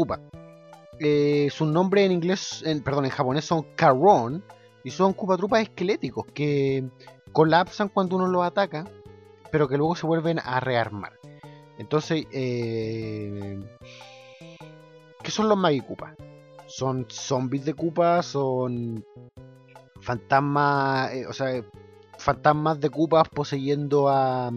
Eh, 0.99 1.49
su 1.51 1.65
nombre 1.65 2.03
en 2.03 2.11
inglés, 2.11 2.63
perdón, 2.83 3.05
en 3.05 3.11
japonés 3.11 3.45
son 3.45 3.65
Karon 3.75 4.43
y 4.83 4.91
son 4.91 5.13
Koopa 5.13 5.37
Trupas 5.37 5.61
esqueléticos 5.61 6.25
que 6.33 6.83
colapsan 7.31 7.89
cuando 7.89 8.15
uno 8.17 8.27
los 8.27 8.43
ataca, 8.43 8.85
pero 9.51 9.67
que 9.67 9.77
luego 9.77 9.95
se 9.95 10.05
vuelven 10.05 10.39
a 10.39 10.59
rearmar. 10.59 11.13
Entonces, 11.77 12.25
eh, 12.31 13.57
¿qué 15.23 15.31
son 15.31 15.47
los 15.47 15.57
Magi 15.57 15.81
Koopa? 15.81 16.15
Son 16.67 17.05
zombies 17.09 17.65
de 17.65 17.73
Koopa, 17.73 18.21
son 18.21 19.05
fantasmas, 20.01 21.13
eh, 21.13 21.27
o 21.27 21.33
sea, 21.33 21.63
fantasmas 22.17 22.79
de 22.79 22.89
Koopas 22.89 23.29
poseyendo 23.29 24.09
a, 24.09 24.51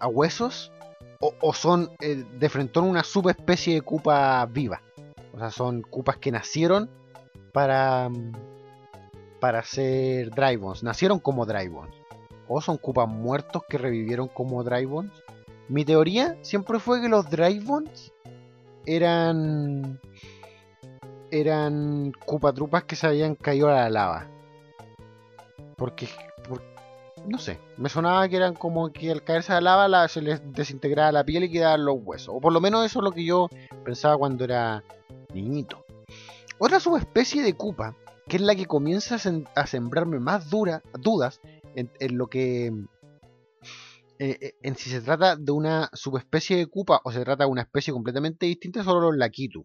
a 0.00 0.08
huesos, 0.08 0.72
o, 1.20 1.52
son 1.52 1.90
eh, 2.00 2.24
de 2.38 2.48
frente 2.48 2.78
a 2.78 2.82
una 2.82 3.04
subespecie 3.04 3.74
de 3.74 3.82
Koopa 3.82 4.46
viva. 4.46 4.80
Sea, 5.40 5.50
son 5.50 5.80
Koopas 5.80 6.18
que 6.18 6.30
nacieron 6.30 6.90
para, 7.54 8.10
para 9.40 9.62
ser 9.62 10.30
Drybons. 10.30 10.82
Nacieron 10.82 11.18
como 11.18 11.46
Drybons. 11.46 11.94
O 12.46 12.60
son 12.60 12.76
Koopas 12.76 13.08
muertos 13.08 13.62
que 13.66 13.78
revivieron 13.78 14.28
como 14.28 14.62
Drybons. 14.62 15.10
Mi 15.68 15.86
teoría 15.86 16.36
siempre 16.42 16.78
fue 16.78 17.00
que 17.00 17.08
los 17.08 17.30
Drybons 17.30 18.12
eran. 18.84 19.98
eran 21.30 22.12
Trupas 22.54 22.84
que 22.84 22.96
se 22.96 23.06
habían 23.06 23.34
caído 23.34 23.68
a 23.68 23.76
la 23.76 23.88
lava. 23.88 24.26
Porque, 25.76 26.06
no 27.26 27.38
sé, 27.38 27.58
me 27.78 27.88
sonaba 27.88 28.28
que 28.28 28.36
eran 28.36 28.52
como 28.54 28.92
que 28.92 29.10
al 29.10 29.24
caerse 29.24 29.54
a 29.54 29.60
la 29.62 29.76
lava 29.76 30.08
se 30.08 30.20
les 30.20 30.52
desintegraba 30.52 31.12
la 31.12 31.24
piel 31.24 31.44
y 31.44 31.50
quedaban 31.50 31.86
los 31.86 31.96
huesos. 32.02 32.34
O 32.36 32.40
por 32.40 32.52
lo 32.52 32.60
menos 32.60 32.84
eso 32.84 32.98
es 32.98 33.04
lo 33.04 33.12
que 33.12 33.24
yo 33.24 33.48
pensaba 33.84 34.18
cuando 34.18 34.44
era 34.44 34.84
niñito. 35.32 35.84
Otra 36.58 36.80
subespecie 36.80 37.42
de 37.42 37.54
Koopa, 37.54 37.96
que 38.28 38.36
es 38.36 38.42
la 38.42 38.54
que 38.54 38.66
comienza 38.66 39.16
a, 39.54 39.66
sembrarme 39.66 40.20
más 40.20 40.50
dudas 40.50 41.40
en 41.74 42.18
lo 42.18 42.28
que 42.28 42.72
eh, 44.22 44.36
eh, 44.38 44.54
en 44.60 44.76
si 44.76 44.90
se 44.90 45.00
trata 45.00 45.34
de 45.34 45.50
una 45.50 45.88
subespecie 45.94 46.58
de 46.58 46.66
Koopa 46.66 47.00
o 47.04 47.10
se 47.10 47.24
trata 47.24 47.44
de 47.44 47.50
una 47.50 47.62
especie 47.62 47.90
completamente 47.90 48.44
distinta, 48.44 48.84
son 48.84 49.00
los 49.00 49.16
Lakitu. 49.16 49.64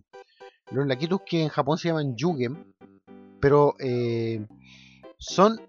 Los 0.72 0.88
Lakitus 0.88 1.20
que 1.26 1.44
en 1.44 1.50
Japón 1.50 1.78
se 1.78 1.90
llaman 1.90 2.16
Yugen, 2.16 2.74
pero 3.42 3.76
eh, 3.80 4.48
son 5.18 5.60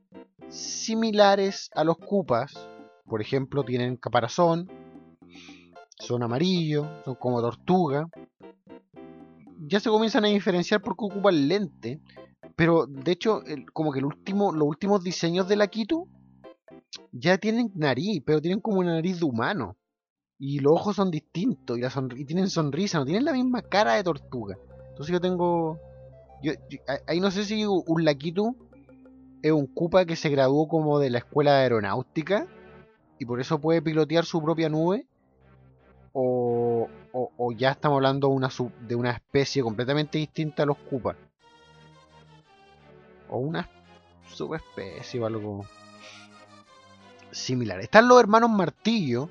similares 0.48 1.68
a 1.74 1.82
los 1.82 1.98
Koopas. 1.98 2.54
Por 3.06 3.20
ejemplo, 3.20 3.64
tienen 3.64 3.96
caparazón, 3.96 4.70
son 5.98 6.22
amarillos, 6.22 6.86
son 7.04 7.16
como 7.16 7.40
tortuga. 7.40 8.08
Ya 9.58 9.80
se 9.80 9.90
comienzan 9.90 10.24
a 10.24 10.28
diferenciar 10.28 10.82
porque 10.82 11.04
ocupan 11.04 11.48
lente, 11.48 12.00
pero 12.56 12.86
de 12.86 13.12
hecho, 13.12 13.42
como 13.72 13.92
que 13.92 13.98
el 13.98 14.04
último, 14.04 14.52
los 14.52 14.68
últimos 14.68 15.02
diseños 15.02 15.48
de 15.48 15.56
Lakitu 15.56 16.08
ya 17.12 17.38
tienen 17.38 17.72
nariz, 17.74 18.22
pero 18.24 18.40
tienen 18.40 18.60
como 18.60 18.80
una 18.80 18.94
nariz 18.94 19.20
de 19.20 19.26
humano. 19.26 19.76
Y 20.38 20.60
los 20.60 20.74
ojos 20.74 20.96
son 20.96 21.10
distintos 21.10 21.78
y, 21.78 22.24
tienen 22.24 22.50
sonrisa, 22.50 22.98
no 22.98 23.06
tienen 23.06 23.24
la 23.24 23.32
misma 23.32 23.62
cara 23.62 23.94
de 23.94 24.04
tortuga. 24.04 24.56
Entonces 24.90 25.12
yo 25.12 25.20
tengo... 25.20 25.80
Yo, 26.42 26.52
ahí 27.06 27.20
no 27.20 27.30
sé 27.30 27.44
si 27.44 27.64
un 27.64 28.04
Lakitu 28.04 28.54
es 29.42 29.52
un 29.52 29.66
Koopa 29.66 30.04
que 30.04 30.16
se 30.16 30.28
graduó 30.28 30.68
como 30.68 30.98
de 30.98 31.08
la 31.08 31.18
escuela 31.18 31.54
de 31.54 31.62
aeronáutica 31.62 32.46
y 33.18 33.24
por 33.24 33.40
eso 33.40 33.60
puede 33.60 33.80
pilotear 33.80 34.24
su 34.24 34.42
propia 34.42 34.68
nube. 34.68 35.06
O, 36.12 36.88
o, 37.16 37.52
ya 37.52 37.70
estamos 37.70 37.96
hablando 37.96 38.28
de 38.80 38.94
una, 38.94 39.10
especie 39.10 39.62
completamente 39.62 40.18
distinta 40.18 40.62
a 40.64 40.66
los 40.66 40.76
Koopas. 40.76 41.16
O 43.28 43.38
una 43.38 43.68
subespecie 44.28 45.20
o 45.20 45.26
algo 45.26 45.64
similar. 47.30 47.80
Están 47.80 48.08
los 48.08 48.20
hermanos 48.20 48.50
Martillo, 48.50 49.30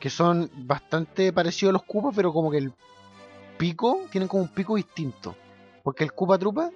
que 0.00 0.08
son 0.08 0.50
bastante 0.54 1.32
parecidos 1.32 1.70
a 1.70 1.74
los 1.74 1.82
Koopas, 1.82 2.14
pero 2.16 2.32
como 2.32 2.50
que 2.50 2.58
el 2.58 2.72
pico, 3.58 4.00
tienen 4.10 4.28
como 4.28 4.44
un 4.44 4.48
pico 4.48 4.76
distinto. 4.76 5.36
Porque 5.82 6.02
el 6.02 6.12
Koopa 6.12 6.38
Trupa 6.38 6.70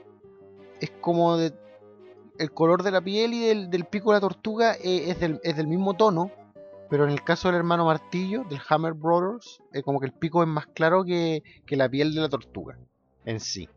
es 0.80 0.90
como 1.00 1.36
de, 1.36 1.54
el 2.38 2.52
color 2.52 2.82
de 2.82 2.90
la 2.90 3.00
piel 3.00 3.32
y 3.34 3.66
del, 3.66 3.84
pico 3.86 4.10
de 4.10 4.16
la 4.16 4.20
tortuga 4.20 4.74
eh, 4.74 5.10
es, 5.42 5.56
del, 5.56 5.66
mismo 5.66 5.94
tono, 5.94 6.30
pero 6.90 7.04
en 7.04 7.10
el 7.10 7.22
caso 7.22 7.48
del 7.48 7.56
hermano 7.56 7.86
Martillo, 7.86 8.44
del 8.44 8.60
Hammer 8.68 8.94
Brothers, 8.94 9.62
es 9.72 9.84
como 9.84 10.00
que 10.00 10.06
el 10.06 10.12
pico 10.12 10.42
es 10.42 10.48
más 10.48 10.66
claro 10.66 11.04
que, 11.04 11.42
la 11.68 11.88
piel 11.88 12.12
de 12.14 12.20
la 12.20 12.28
tortuga 12.28 12.76
en 13.24 13.38
sí. 13.38 13.68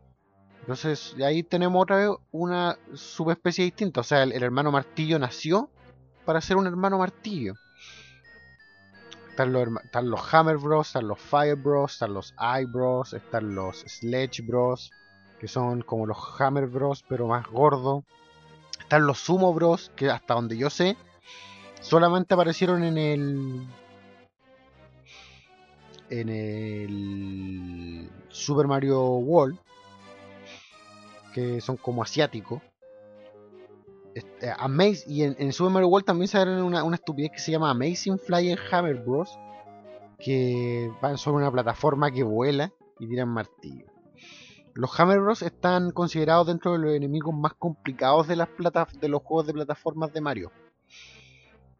Entonces, 0.60 1.14
ahí 1.24 1.44
tenemos 1.44 1.80
otra 1.80 1.96
vez 1.96 2.10
una 2.32 2.76
subespecie 2.94 3.64
distinta. 3.64 4.00
O 4.00 4.04
sea, 4.04 4.24
el 4.24 4.42
hermano 4.42 4.72
Martillo 4.72 5.18
nació 5.18 5.70
para 6.24 6.40
ser 6.40 6.56
un 6.56 6.66
hermano 6.66 6.98
martillo. 6.98 7.54
Están 9.30 9.52
los, 9.52 10.34
Hammer 10.34 10.56
Bros, 10.58 10.88
están 10.88 11.08
los 11.08 11.20
Fire 11.20 11.56
Bros, 11.56 11.92
están 11.92 12.14
los 12.14 12.34
Eye 12.40 12.66
Bros, 12.66 13.12
están 13.12 13.54
los 13.54 13.80
Sledge 13.80 14.42
Bros, 14.46 14.90
que 15.40 15.48
son 15.48 15.82
como 15.82 16.06
los 16.06 16.18
Hammer 16.40 16.66
Bros, 16.66 17.04
pero 17.08 17.26
más 17.26 17.46
gordos. 17.46 18.04
Están 18.80 19.06
los 19.06 19.18
Sumo 19.18 19.52
Bros, 19.52 19.90
que 19.96 20.10
hasta 20.10 20.34
donde 20.34 20.56
yo 20.56 20.70
sé, 20.70 20.96
solamente 21.84 22.34
aparecieron 22.34 22.82
en 22.82 22.98
el. 22.98 23.66
En 26.10 26.28
el 26.28 28.10
Super 28.28 28.66
Mario 28.66 29.02
World, 29.02 29.58
que 31.32 31.60
son 31.60 31.76
como 31.76 32.02
asiáticos. 32.02 32.62
Este, 34.14 34.52
y 35.08 35.22
en, 35.22 35.52
Super 35.52 35.72
Mario 35.72 35.88
World 35.88 36.06
también 36.06 36.28
se 36.28 36.40
una, 36.40 36.84
una 36.84 36.96
estupidez 36.96 37.32
que 37.32 37.38
se 37.38 37.50
llama 37.50 37.70
Amazing 37.70 38.18
Flying 38.18 38.58
Hammer 38.70 38.96
Bros. 38.96 39.38
Que 40.18 40.90
van 41.02 41.18
sobre 41.18 41.42
una 41.42 41.50
plataforma 41.50 42.10
que 42.10 42.22
vuela 42.22 42.72
y 42.98 43.08
tiran 43.08 43.28
martillo. 43.28 43.86
Los 44.74 44.98
Hammer 44.98 45.20
Bros 45.20 45.42
están 45.42 45.90
considerados 45.90 46.46
dentro 46.46 46.72
de 46.72 46.78
los 46.78 46.94
enemigos 46.94 47.34
más 47.34 47.54
complicados 47.54 48.28
de, 48.28 48.36
las 48.36 48.48
de 49.00 49.08
los 49.08 49.22
juegos 49.22 49.46
de 49.46 49.52
plataformas 49.52 50.12
de 50.12 50.20
Mario. 50.20 50.52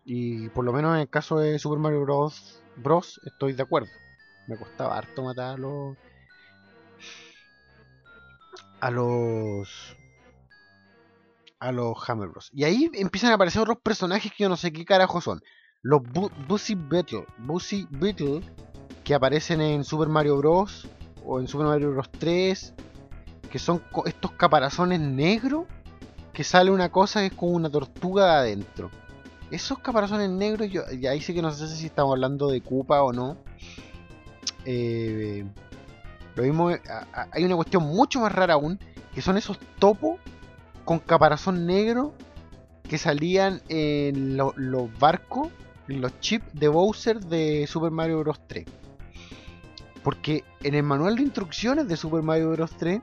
Y 0.05 0.49
por 0.51 0.65
lo 0.65 0.73
menos 0.73 0.95
en 0.95 1.03
el 1.03 1.09
caso 1.09 1.39
de 1.39 1.59
Super 1.59 1.79
Mario 1.79 2.03
Bros. 2.03 2.63
Bros. 2.77 3.21
estoy 3.25 3.55
de 3.55 3.63
acuerdo. 3.63 3.89
Me 4.47 4.57
costaba 4.59 4.99
harto 4.99 5.23
matar 5.23 5.55
a 5.55 5.57
los. 5.57 5.97
A 8.81 8.91
los 8.91 9.97
a 11.65 11.73
los 11.73 11.97
Hammer 12.09 12.29
Bros. 12.29 12.51
Y 12.53 12.65
ahí 12.65 12.91
empiezan 12.93 13.31
a 13.31 13.35
aparecer 13.35 13.63
otros 13.63 13.79
personajes 13.83 14.31
que 14.33 14.45
yo 14.45 14.51
no 14.51 14.57
sé 14.57 14.71
qué 14.71 14.85
carajo 14.85 15.23
son. 15.23 15.43
Los 15.81 16.03
Busy 16.47 16.75
Beetle, 16.75 17.27
Busy 17.39 17.87
Beetle, 17.91 18.43
que 19.03 19.15
aparecen 19.15 19.63
en 19.63 19.85
Super 19.85 20.09
Mario 20.09 20.37
Bros. 20.37 20.87
o 21.25 21.41
en 21.41 21.49
Super 21.49 21.67
Mario 21.67 21.93
Bros. 21.93 22.11
3, 22.19 22.75
que 23.51 23.59
son 23.59 23.83
estos 24.05 24.33
caparazones 24.33 25.01
negros, 25.01 25.65
que 26.35 26.45
sale 26.45 26.71
una 26.71 26.91
cosa 26.91 27.21
que 27.21 27.27
es 27.27 27.33
como 27.33 27.53
una 27.53 27.71
tortuga 27.71 28.41
adentro. 28.41 28.91
Esos 29.51 29.79
caparazones 29.79 30.31
negros, 30.31 30.71
yo, 30.71 30.83
y 30.91 31.07
ahí 31.07 31.21
sí 31.21 31.35
que 31.35 31.43
no 31.43 31.53
sé 31.53 31.69
si 31.69 31.87
estamos 31.87 32.13
hablando 32.13 32.49
de 32.49 32.61
Koopa 32.61 33.03
o 33.03 33.13
no. 33.13 33.37
Eh, 34.65 35.45
lo 36.35 36.43
mismo, 36.43 36.71
hay 37.31 37.45
una 37.45 37.55
cuestión 37.55 37.85
mucho 37.85 38.21
más 38.21 38.33
rara 38.33 38.55
aún, 38.55 38.79
que 39.15 39.23
son 39.23 39.37
esos 39.37 39.59
topos 39.79 40.19
con 40.85 40.99
caparazón 40.99 41.67
negro 41.67 42.15
que 42.83 42.99
salían 42.99 43.63
en 43.69 44.37
los 44.37 44.99
barcos, 44.99 45.49
en 45.89 46.01
los 46.01 46.19
chips 46.21 46.47
de 46.53 46.69
Bowser 46.69 47.21
de 47.21 47.67
Super 47.67 47.91
Mario 47.91 48.21
Bros. 48.21 48.41
3. 48.47 48.67
Porque 50.03 50.45
en 50.63 50.75
el 50.75 50.83
manual 50.83 51.17
de 51.17 51.23
instrucciones 51.23 51.89
de 51.89 51.97
Super 51.97 52.23
Mario 52.23 52.51
Bros. 52.51 52.73
3, 52.77 53.01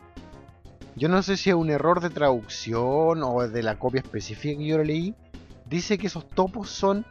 yo 0.95 1.07
no 1.07 1.23
sé 1.23 1.37
si 1.37 1.49
es 1.49 1.55
un 1.55 1.69
error 1.69 2.01
de 2.01 2.09
traducción 2.09 3.23
o 3.23 3.47
de 3.47 3.63
la 3.63 3.79
copia 3.79 4.01
específica 4.01 4.59
que 4.59 4.67
yo 4.67 4.83
leí, 4.83 5.15
dice 5.71 5.97
que 5.97 6.07
esos 6.07 6.27
topos 6.27 6.69
son 6.69 7.05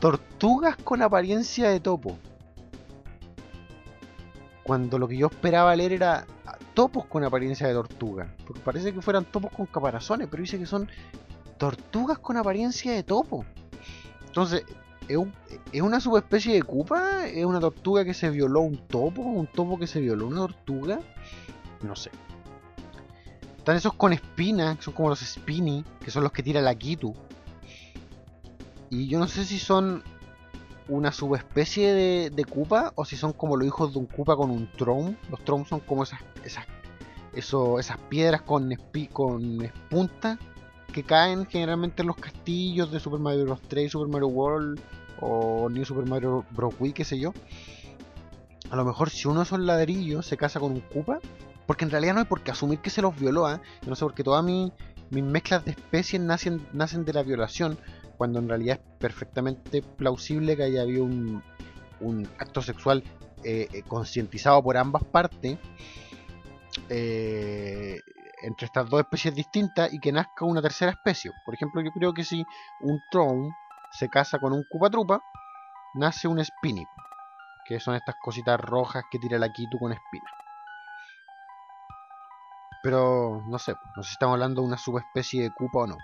tortugas 0.00 0.76
con 0.76 1.02
apariencia 1.02 1.68
de 1.68 1.78
topo. 1.78 2.18
Cuando 4.64 4.98
lo 4.98 5.06
que 5.06 5.16
yo 5.16 5.28
esperaba 5.28 5.76
leer 5.76 5.92
era 5.92 6.26
topos 6.74 7.04
con 7.04 7.24
apariencia 7.24 7.66
de 7.68 7.74
tortuga. 7.74 8.34
Porque 8.46 8.60
parece 8.60 8.92
que 8.92 9.02
fueran 9.02 9.24
topos 9.24 9.52
con 9.52 9.66
caparazones, 9.66 10.28
pero 10.30 10.42
dice 10.42 10.58
que 10.58 10.66
son 10.66 10.88
tortugas 11.58 12.18
con 12.18 12.36
apariencia 12.36 12.92
de 12.92 13.02
topo. 13.02 13.44
Entonces, 14.26 14.64
¿es, 15.08 15.82
una 15.82 16.00
subespecie 16.00 16.54
de 16.54 16.62
cupa? 16.62 17.26
¿Es 17.26 17.44
una 17.44 17.60
tortuga 17.60 18.04
que 18.04 18.14
se 18.14 18.30
violó 18.30 18.60
un 18.60 18.78
topo? 18.86 19.22
¿Un 19.22 19.46
topo 19.48 19.78
que 19.78 19.86
se 19.86 20.00
violó 20.00 20.28
una 20.28 20.40
tortuga? 20.40 21.00
No 21.82 21.94
sé. 21.94 22.10
Están 23.68 23.76
esos 23.76 23.92
con 23.92 24.14
espinas, 24.14 24.78
que 24.78 24.82
son 24.84 24.94
como 24.94 25.10
los 25.10 25.20
spiny, 25.20 25.84
que 26.02 26.10
son 26.10 26.22
los 26.22 26.32
que 26.32 26.42
tira 26.42 26.62
la 26.62 26.74
Kitu. 26.74 27.14
Y 28.88 29.08
yo 29.08 29.18
no 29.18 29.28
sé 29.28 29.44
si 29.44 29.58
son 29.58 30.02
una 30.88 31.12
subespecie 31.12 31.92
de, 31.92 32.30
de 32.30 32.44
Koopa 32.46 32.94
o 32.94 33.04
si 33.04 33.18
son 33.18 33.34
como 33.34 33.58
los 33.58 33.68
hijos 33.68 33.92
de 33.92 33.98
un 33.98 34.06
Koopa 34.06 34.36
con 34.36 34.50
un 34.50 34.72
Tron. 34.72 35.18
Los 35.28 35.44
Tron 35.44 35.66
son 35.66 35.80
como 35.80 36.04
esas 36.04 36.18
esas, 36.44 36.64
esas 37.34 37.98
piedras 38.08 38.40
con, 38.40 38.74
con 39.12 39.70
punta 39.90 40.38
que 40.90 41.02
caen 41.02 41.44
generalmente 41.44 42.00
en 42.00 42.08
los 42.08 42.16
castillos 42.16 42.90
de 42.90 43.00
Super 43.00 43.20
Mario 43.20 43.44
Bros. 43.44 43.60
3, 43.68 43.92
Super 43.92 44.08
Mario 44.08 44.28
World 44.28 44.80
o 45.20 45.68
New 45.68 45.84
Super 45.84 46.06
Mario 46.06 46.46
Bros. 46.52 46.72
Wii, 46.80 46.94
qué 46.94 47.04
sé 47.04 47.18
yo. 47.18 47.34
A 48.70 48.76
lo 48.76 48.86
mejor 48.86 49.10
si 49.10 49.28
uno 49.28 49.40
de 49.40 49.44
esos 49.44 49.60
ladrillos 49.60 50.24
se 50.24 50.38
casa 50.38 50.58
con 50.58 50.72
un 50.72 50.80
Koopa, 50.80 51.20
porque 51.68 51.84
en 51.84 51.90
realidad 51.90 52.14
no 52.14 52.20
hay 52.20 52.26
por 52.26 52.40
qué 52.40 52.50
asumir 52.50 52.78
que 52.78 52.88
se 52.88 53.02
los 53.02 53.14
violó, 53.14 53.52
¿eh? 53.52 53.60
Yo 53.82 53.90
no 53.90 53.94
sé, 53.94 54.02
porque 54.02 54.24
todas 54.24 54.42
mis, 54.42 54.72
mezclas 55.10 55.66
de 55.66 55.72
especies 55.72 56.20
nacen, 56.20 56.66
nacen 56.72 57.04
de 57.04 57.12
la 57.12 57.22
violación 57.22 57.78
cuando 58.16 58.38
en 58.38 58.48
realidad 58.48 58.80
es 58.80 58.98
perfectamente 58.98 59.82
plausible 59.82 60.56
que 60.56 60.62
haya 60.62 60.80
habido 60.80 61.04
un, 61.04 61.42
acto 62.38 62.62
sexual 62.62 63.04
eh, 63.44 63.68
eh, 63.70 63.82
concientizado 63.86 64.62
por 64.62 64.78
ambas 64.78 65.04
partes 65.04 65.58
eh, 66.88 68.00
entre 68.42 68.64
estas 68.64 68.88
dos 68.88 69.00
especies 69.00 69.34
distintas 69.34 69.92
y 69.92 70.00
que 70.00 70.10
nazca 70.10 70.46
una 70.46 70.62
tercera 70.62 70.92
especie. 70.92 71.32
Por 71.44 71.54
ejemplo, 71.54 71.82
yo 71.82 71.90
creo 71.90 72.14
que 72.14 72.24
si 72.24 72.42
un 72.80 72.98
Tron 73.10 73.50
se 73.92 74.08
casa 74.08 74.38
con 74.38 74.54
un 74.54 74.64
Trupa, 74.90 75.20
nace 75.96 76.28
un 76.28 76.42
Spinny, 76.42 76.86
que 77.66 77.78
son 77.78 77.94
estas 77.94 78.14
cositas 78.22 78.58
rojas 78.58 79.04
que 79.10 79.18
tira 79.18 79.38
la 79.38 79.52
Kitu 79.52 79.78
con 79.78 79.92
espina. 79.92 80.47
Pero 82.88 83.42
no 83.46 83.58
sé, 83.58 83.74
no 83.96 84.02
sé 84.02 84.08
si 84.08 84.12
estamos 84.14 84.32
hablando 84.32 84.62
de 84.62 84.68
una 84.68 84.78
subespecie 84.78 85.42
de 85.42 85.50
Koopa 85.50 85.80
o 85.80 85.86
no. 85.88 85.98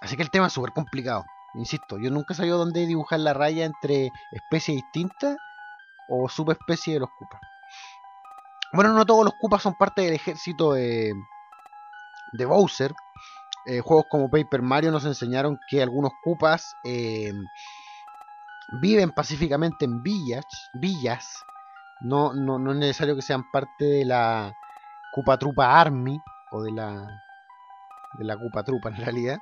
Así 0.00 0.16
que 0.16 0.22
el 0.22 0.30
tema 0.30 0.46
es 0.46 0.54
súper 0.54 0.72
complicado. 0.72 1.26
Insisto, 1.52 1.98
yo 1.98 2.10
nunca 2.10 2.32
he 2.32 2.46
dónde 2.46 2.86
dibujar 2.86 3.20
la 3.20 3.34
raya 3.34 3.66
entre 3.66 4.10
especies 4.32 4.76
distintas 4.76 5.36
o 6.08 6.30
subespecies 6.30 6.94
de 6.94 7.00
los 7.00 7.10
Koopas. 7.10 7.42
Bueno, 8.72 8.94
no 8.94 9.04
todos 9.04 9.22
los 9.22 9.34
Koopas 9.34 9.60
son 9.60 9.74
parte 9.74 10.00
del 10.00 10.14
ejército 10.14 10.72
de, 10.72 11.12
de 12.32 12.46
Bowser. 12.46 12.94
Eh, 13.66 13.80
juegos 13.80 14.06
como 14.08 14.30
Paper 14.30 14.62
Mario 14.62 14.90
nos 14.90 15.04
enseñaron 15.04 15.58
que 15.68 15.82
algunos 15.82 16.12
Koopas 16.24 16.74
eh, 16.84 17.34
viven 18.80 19.10
pacíficamente 19.10 19.84
en 19.84 20.02
villas. 20.02 21.26
No, 22.00 22.32
no, 22.32 22.58
no 22.58 22.72
es 22.72 22.78
necesario 22.78 23.16
que 23.16 23.22
sean 23.22 23.50
parte 23.50 23.84
de 23.84 24.04
la 24.04 24.52
Koopa 25.12 25.38
Trupa 25.38 25.80
Army 25.80 26.20
o 26.52 26.62
de 26.62 26.72
la 26.72 27.22
de 28.18 28.24
la 28.24 28.36
Koopa 28.36 28.62
Trupa 28.62 28.88
en 28.90 28.96
realidad. 28.96 29.38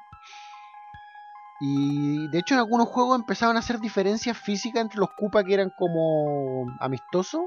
Y 1.61 2.29
de 2.29 2.39
hecho 2.39 2.55
en 2.55 2.61
algunos 2.61 2.89
juegos 2.89 3.19
empezaban 3.19 3.57
a 3.57 3.61
hacer 3.61 3.79
diferencias 3.79 4.37
físicas 4.37 4.83
entre 4.83 4.99
los 4.99 5.11
Koopa 5.17 5.45
que 5.45 5.55
eran 5.55 5.71
como 5.77 6.67
amistosos 6.81 7.43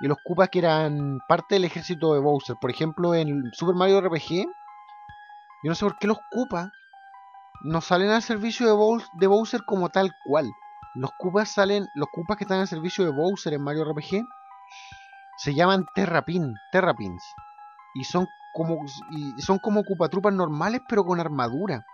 y 0.00 0.06
los 0.08 0.18
Koopas 0.24 0.48
que 0.48 0.60
eran 0.60 1.18
parte 1.28 1.54
del 1.54 1.64
ejército 1.64 2.14
de 2.14 2.20
Bowser. 2.20 2.56
Por 2.60 2.70
ejemplo, 2.70 3.14
en 3.14 3.50
Super 3.52 3.74
Mario 3.74 4.00
RPG, 4.00 4.46
yo 5.62 5.68
no 5.68 5.74
sé 5.74 5.84
por 5.84 5.98
qué 5.98 6.06
los 6.06 6.18
Koopas 6.30 6.70
no 7.62 7.80
salen 7.82 8.10
al 8.10 8.22
servicio 8.22 8.66
de 8.66 9.26
Bowser 9.26 9.60
como 9.66 9.90
tal 9.90 10.12
cual. 10.24 10.50
Los 10.94 11.10
Koopas 11.18 11.50
salen, 11.50 11.88
los 11.94 12.08
Koopas 12.12 12.36
que 12.36 12.44
están 12.44 12.60
al 12.60 12.68
servicio 12.68 13.04
de 13.04 13.12
Bowser 13.12 13.54
en 13.54 13.62
Mario 13.62 13.84
RPG 13.84 14.24
se 15.38 15.54
llaman 15.54 15.86
Terrapin, 15.94 16.54
Terrapins. 16.72 17.24
Y 17.94 18.04
son 18.04 18.26
como 18.52 18.84
y 19.10 19.40
son 19.42 19.58
como 19.58 19.84
Koopa 19.84 20.30
normales 20.30 20.82
pero 20.88 21.04
con 21.04 21.20
armadura. 21.20 21.84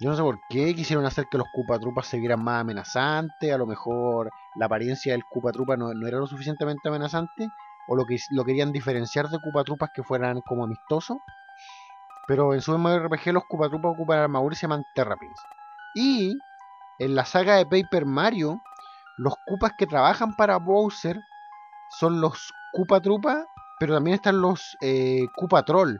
Yo 0.00 0.08
no 0.08 0.16
sé 0.16 0.22
por 0.22 0.40
qué 0.48 0.74
quisieron 0.74 1.04
hacer 1.04 1.26
que 1.30 1.36
los 1.36 1.46
Trupas 1.52 2.06
se 2.06 2.18
vieran 2.18 2.42
más 2.42 2.62
amenazantes. 2.62 3.52
A 3.52 3.58
lo 3.58 3.66
mejor 3.66 4.30
la 4.56 4.64
apariencia 4.64 5.12
del 5.12 5.24
Koopa 5.24 5.76
no, 5.76 5.92
no 5.92 6.08
era 6.08 6.18
lo 6.18 6.26
suficientemente 6.26 6.88
amenazante. 6.88 7.48
O 7.86 7.96
lo 7.96 8.06
que 8.06 8.16
lo 8.30 8.44
querían 8.44 8.72
diferenciar 8.72 9.28
de 9.28 9.38
Trupas 9.64 9.90
que 9.94 10.02
fueran 10.02 10.40
como 10.40 10.64
amistosos. 10.64 11.18
Pero 12.26 12.54
en 12.54 12.62
su 12.62 12.72
RPG 12.72 13.32
los 13.34 13.42
Trupas 13.46 13.70
ocupan 13.72 14.20
armadura 14.20 14.54
y 14.54 14.56
se 14.56 14.62
llaman 14.62 14.84
Terrapins. 14.94 15.38
Y 15.94 16.38
en 17.00 17.14
la 17.14 17.24
saga 17.24 17.56
de 17.56 17.64
Paper 17.64 18.04
Mario, 18.04 18.60
los 19.16 19.34
Koopas 19.46 19.72
que 19.76 19.86
trabajan 19.86 20.36
para 20.36 20.58
Bowser 20.58 21.18
son 21.98 22.20
los 22.20 22.52
Koopa 22.72 23.00
Trupa, 23.00 23.46
pero 23.78 23.94
también 23.94 24.16
están 24.16 24.40
los 24.40 24.76
eh, 24.82 25.26
Koopa 25.34 25.62
Troll, 25.62 25.98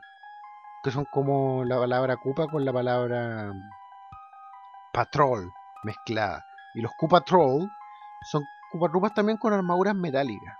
que 0.83 0.91
son 0.91 1.07
como 1.07 1.65
la 1.65 1.79
palabra 1.79 2.19
Koopa 2.19 2.47
con 2.49 2.67
la 2.67 2.73
palabra 2.73 3.51
Patrol 4.93 5.51
mezclada. 5.85 6.45
Y 6.75 6.83
los 6.83 6.93
Koopa 6.99 7.23
Troll 7.23 7.67
son 8.31 8.45
Koopa 8.71 8.91
Troopas 8.91 9.15
también 9.15 9.39
con 9.39 9.55
armaduras 9.55 9.95
metálicas. 9.95 10.55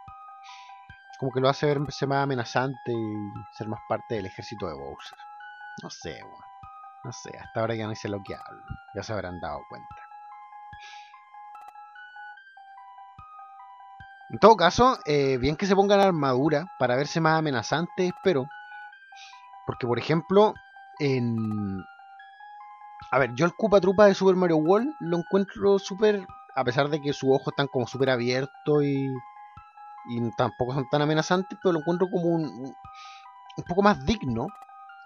Como 1.19 1.33
que 1.33 1.41
lo 1.41 1.51
hace 1.51 1.67
verse 1.67 2.07
más 2.07 2.25
amenazante 2.25 2.93
y 2.93 3.57
ser 3.59 3.69
más 3.69 3.81
parte 3.87 4.15
del 4.15 4.25
ejército 4.25 4.67
de 4.67 4.73
Bowser. 4.73 5.19
No 5.83 5.91
sé, 5.91 6.19
No 7.05 7.13
sé, 7.13 7.37
hasta 7.39 7.61
ahora 7.61 7.75
ya 7.75 7.87
no 7.87 7.95
sé 7.95 8.09
lo 8.09 8.23
que 8.23 8.35
hablo. 8.35 8.65
Ya 8.95 9.03
se 9.03 9.13
habrán 9.13 9.39
dado 9.39 9.61
cuenta. 9.69 10.10
En 14.31 14.39
todo 14.39 14.57
caso, 14.57 14.99
eh, 15.07 15.39
bien 15.39 15.57
que 15.57 15.67
se 15.67 15.75
pongan 15.75 16.01
armadura 16.01 16.67
para 16.79 16.97
verse 16.97 17.21
más 17.21 17.39
amenazante, 17.39 18.07
espero. 18.07 18.47
Porque, 19.67 19.87
por 19.87 19.99
ejemplo, 19.99 20.55
en, 21.01 21.37
a 23.11 23.19
ver, 23.19 23.33
yo 23.35 23.45
el 23.45 23.55
Koopa 23.55 23.81
Trupa 23.81 24.07
de 24.07 24.15
Super 24.15 24.37
Mario 24.37 24.59
World 24.59 24.95
lo 25.01 25.19
encuentro 25.19 25.79
súper. 25.79 26.27
A 26.55 26.65
pesar 26.65 26.89
de 26.89 27.01
que 27.01 27.13
sus 27.13 27.31
ojos 27.31 27.49
están 27.49 27.69
como 27.69 27.87
súper 27.87 28.11
abiertos 28.11 28.85
y, 28.85 29.09
y 30.09 30.31
tampoco 30.37 30.75
son 30.75 30.89
tan 30.91 31.03
amenazantes, 31.03 31.59
pero 31.63 31.73
lo 31.73 31.81
encuentro 31.81 32.09
como 32.11 32.29
un, 32.29 32.75
un 33.57 33.65
poco 33.65 33.83
más 33.83 34.05
digno 34.05 34.49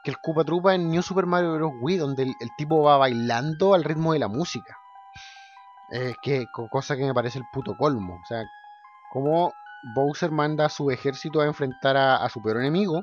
que 0.02 0.10
el 0.10 0.18
Koopa 0.18 0.44
Trupa 0.44 0.74
en 0.74 0.90
New 0.90 1.02
Super 1.02 1.26
Mario 1.26 1.54
Bros. 1.54 1.72
Wii, 1.80 1.96
donde 1.96 2.24
el, 2.24 2.50
tipo 2.58 2.82
va 2.82 2.98
bailando 2.98 3.74
al 3.74 3.84
ritmo 3.84 4.12
de 4.12 4.18
la 4.18 4.28
música. 4.28 4.76
Eh, 5.90 6.14
que 6.22 6.46
cosa 6.70 6.96
que 6.96 7.04
me 7.04 7.14
parece 7.14 7.38
el 7.38 7.44
puto 7.52 7.74
colmo. 7.76 8.20
O 8.22 8.26
sea, 8.26 8.44
como 9.14 9.54
Bowser 9.94 10.32
manda 10.32 10.66
a 10.66 10.68
su 10.68 10.90
ejército 10.90 11.40
a 11.40 11.46
enfrentar 11.46 11.96
a, 11.96 12.16
a 12.16 12.28
su 12.28 12.42
peor 12.42 12.56
enemigo, 12.58 13.00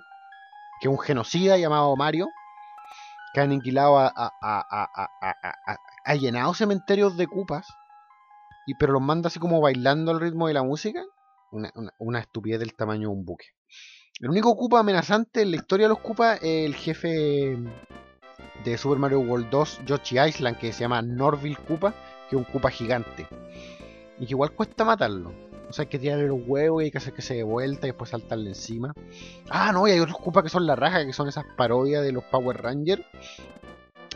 que 0.82 0.90
es 0.90 0.92
un 0.92 1.00
genocida 1.00 1.58
llamado 1.58 1.96
Mario, 1.96 2.28
que 3.34 3.40
han 3.40 3.52
aniquilado 3.52 3.98
a, 3.98 4.12
a, 6.04 6.16
llenado 6.16 6.54
cementerios 6.54 7.16
de 7.16 7.28
cupas, 7.28 7.66
y, 8.68 8.76
pero 8.76 8.92
los 8.92 9.02
manda 9.02 9.28
así 9.28 9.40
como 9.40 9.62
bailando 9.62 10.12
al 10.12 10.20
ritmo 10.20 10.50
de 10.50 10.54
la 10.54 10.64
música. 10.64 11.02
Una, 11.52 12.20
estupidez 12.20 12.60
del 12.60 12.76
tamaño 12.76 13.10
de 13.10 13.16
un 13.16 13.26
buque. 13.26 13.46
El 14.20 14.30
único 14.30 14.56
Koopa 14.56 14.80
amenazante 14.80 15.42
en 15.42 15.52
la 15.52 15.58
historia 15.58 15.86
de 15.86 15.90
los 15.90 16.00
Koopas 16.00 16.40
es 16.42 16.66
el 16.66 16.76
jefe 16.76 17.58
de 18.66 18.78
Super 18.78 19.00
Mario 19.00 19.22
World 19.22 19.50
2, 19.50 19.86
Yoshi 19.86 20.20
Island, 20.20 20.58
que 20.58 20.74
se 20.74 20.82
llama 20.82 21.02
Norville 21.02 21.58
Koopa, 21.68 21.94
que 22.30 22.36
es 22.36 22.42
un 22.42 22.44
Koopa 22.44 22.70
gigante. 22.70 23.28
Y 24.20 24.26
que 24.26 24.32
igual 24.32 24.52
cuesta 24.52 24.84
matarlo. 24.84 25.51
O 25.72 25.74
sea, 25.74 25.84
hay 25.84 25.90
que 25.90 26.00
tirarle 26.00 26.28
los 26.28 26.42
huevos 26.46 26.82
y 26.82 26.86
hay 26.86 26.92
que 26.92 26.98
hacer 26.98 27.14
que 27.14 27.22
se 27.22 27.34
dé 27.34 27.44
vuelta 27.44 27.88
y 27.88 27.92
después 27.92 28.10
saltarle 28.10 28.50
encima. 28.50 28.94
Ah, 29.50 29.72
no, 29.72 29.88
y 29.88 29.92
hay 29.92 30.02
otros 30.02 30.18
Koopa 30.18 30.44
que 30.44 30.50
son 30.50 30.68
la 30.68 30.76
raja, 30.76 31.06
que 31.06 31.14
son 31.14 31.30
esas 31.30 31.46
parodias 31.56 32.04
de 32.04 32.12
los 32.12 32.26
Power 32.26 32.62
Rangers. 32.62 33.02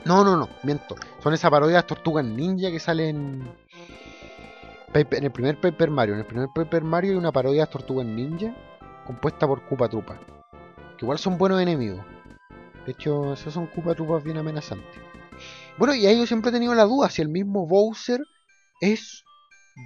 No, 0.03 0.25
no, 0.25 0.35
no, 0.35 0.49
miento. 0.63 0.95
Son 1.23 1.33
esas 1.33 1.49
parodias 1.49 1.87
tortugas 1.87 2.25
ninja 2.25 2.69
que 2.71 2.79
salen 2.81 3.49
en 4.93 5.23
el 5.23 5.31
primer 5.31 5.57
Paper 5.61 5.89
Mario. 5.89 6.15
En 6.15 6.19
el 6.19 6.25
primer 6.25 6.49
Paper 6.53 6.83
Mario 6.83 7.13
hay 7.13 7.17
una 7.17 7.31
parodia 7.31 7.65
de 7.65 7.71
tortugas 7.71 8.05
ninja 8.05 8.53
compuesta 9.05 9.47
por 9.47 9.65
Koopa 9.65 9.87
Trupa. 9.87 10.19
Que 10.97 11.05
igual 11.05 11.19
son 11.19 11.37
buenos 11.37 11.61
enemigos. 11.61 12.03
De 12.85 12.91
hecho, 12.91 13.31
esos 13.31 13.53
son 13.53 13.67
Koopa 13.67 13.95
Trupas 13.95 14.25
bien 14.25 14.37
amenazantes. 14.37 15.01
Bueno, 15.77 15.95
y 15.95 16.05
ahí 16.05 16.17
yo 16.17 16.27
siempre 16.27 16.49
he 16.49 16.53
tenido 16.53 16.75
la 16.75 16.83
duda 16.83 17.09
si 17.09 17.21
el 17.21 17.29
mismo 17.29 17.65
Bowser 17.65 18.19
es 18.81 19.24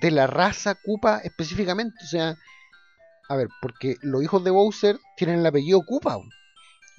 de 0.01 0.11
la 0.11 0.27
raza 0.27 0.75
Koopa 0.75 1.19
específicamente. 1.19 1.95
O 2.03 2.07
sea, 2.07 2.35
a 3.29 3.35
ver, 3.35 3.47
porque 3.61 3.95
los 4.01 4.23
hijos 4.23 4.43
de 4.43 4.51
Bowser 4.51 4.99
tienen 5.17 5.39
el 5.39 5.45
apellido 5.45 5.81
Koopa. 5.85 6.17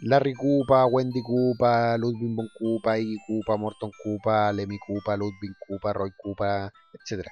Larry 0.03 0.33
Koopa, 0.35 0.87
Wendy 0.87 1.23
Koopa, 1.23 1.99
Ludwig 1.99 2.35
von 2.35 2.49
Koopa, 2.59 2.99
Iggy 2.99 3.17
Koopa, 3.27 3.59
Morton 3.59 3.91
Koopa, 4.03 4.53
Lemmy 4.53 4.79
Koopa, 4.79 5.17
Ludwig 5.17 5.53
Koopa, 5.67 5.93
Roy 5.93 6.11
Koopa, 6.17 6.73
etc. 6.95 7.27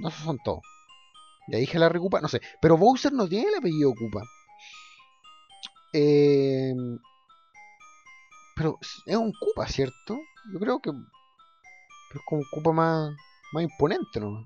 No, 0.00 0.10
son 0.10 0.38
todos. 0.44 0.60
Ya 1.48 1.58
dije 1.58 1.78
Larry 1.78 1.98
Koopa, 1.98 2.20
no 2.20 2.28
sé. 2.28 2.40
Pero 2.60 2.76
Bowser 2.76 3.12
no 3.12 3.28
tiene 3.28 3.48
el 3.48 3.54
apellido 3.54 3.92
Koopa. 3.94 4.22
Eh, 5.92 6.74
pero 8.56 8.78
es 9.06 9.16
un 9.16 9.32
Koopa, 9.32 9.68
¿cierto? 9.68 10.18
Yo 10.52 10.58
creo 10.58 10.80
que 10.80 10.90
es 10.90 12.20
como 12.26 12.40
un 12.40 12.46
Koopa 12.50 12.72
más, 12.72 13.10
más 13.52 13.62
imponente, 13.62 14.18
¿no? 14.18 14.44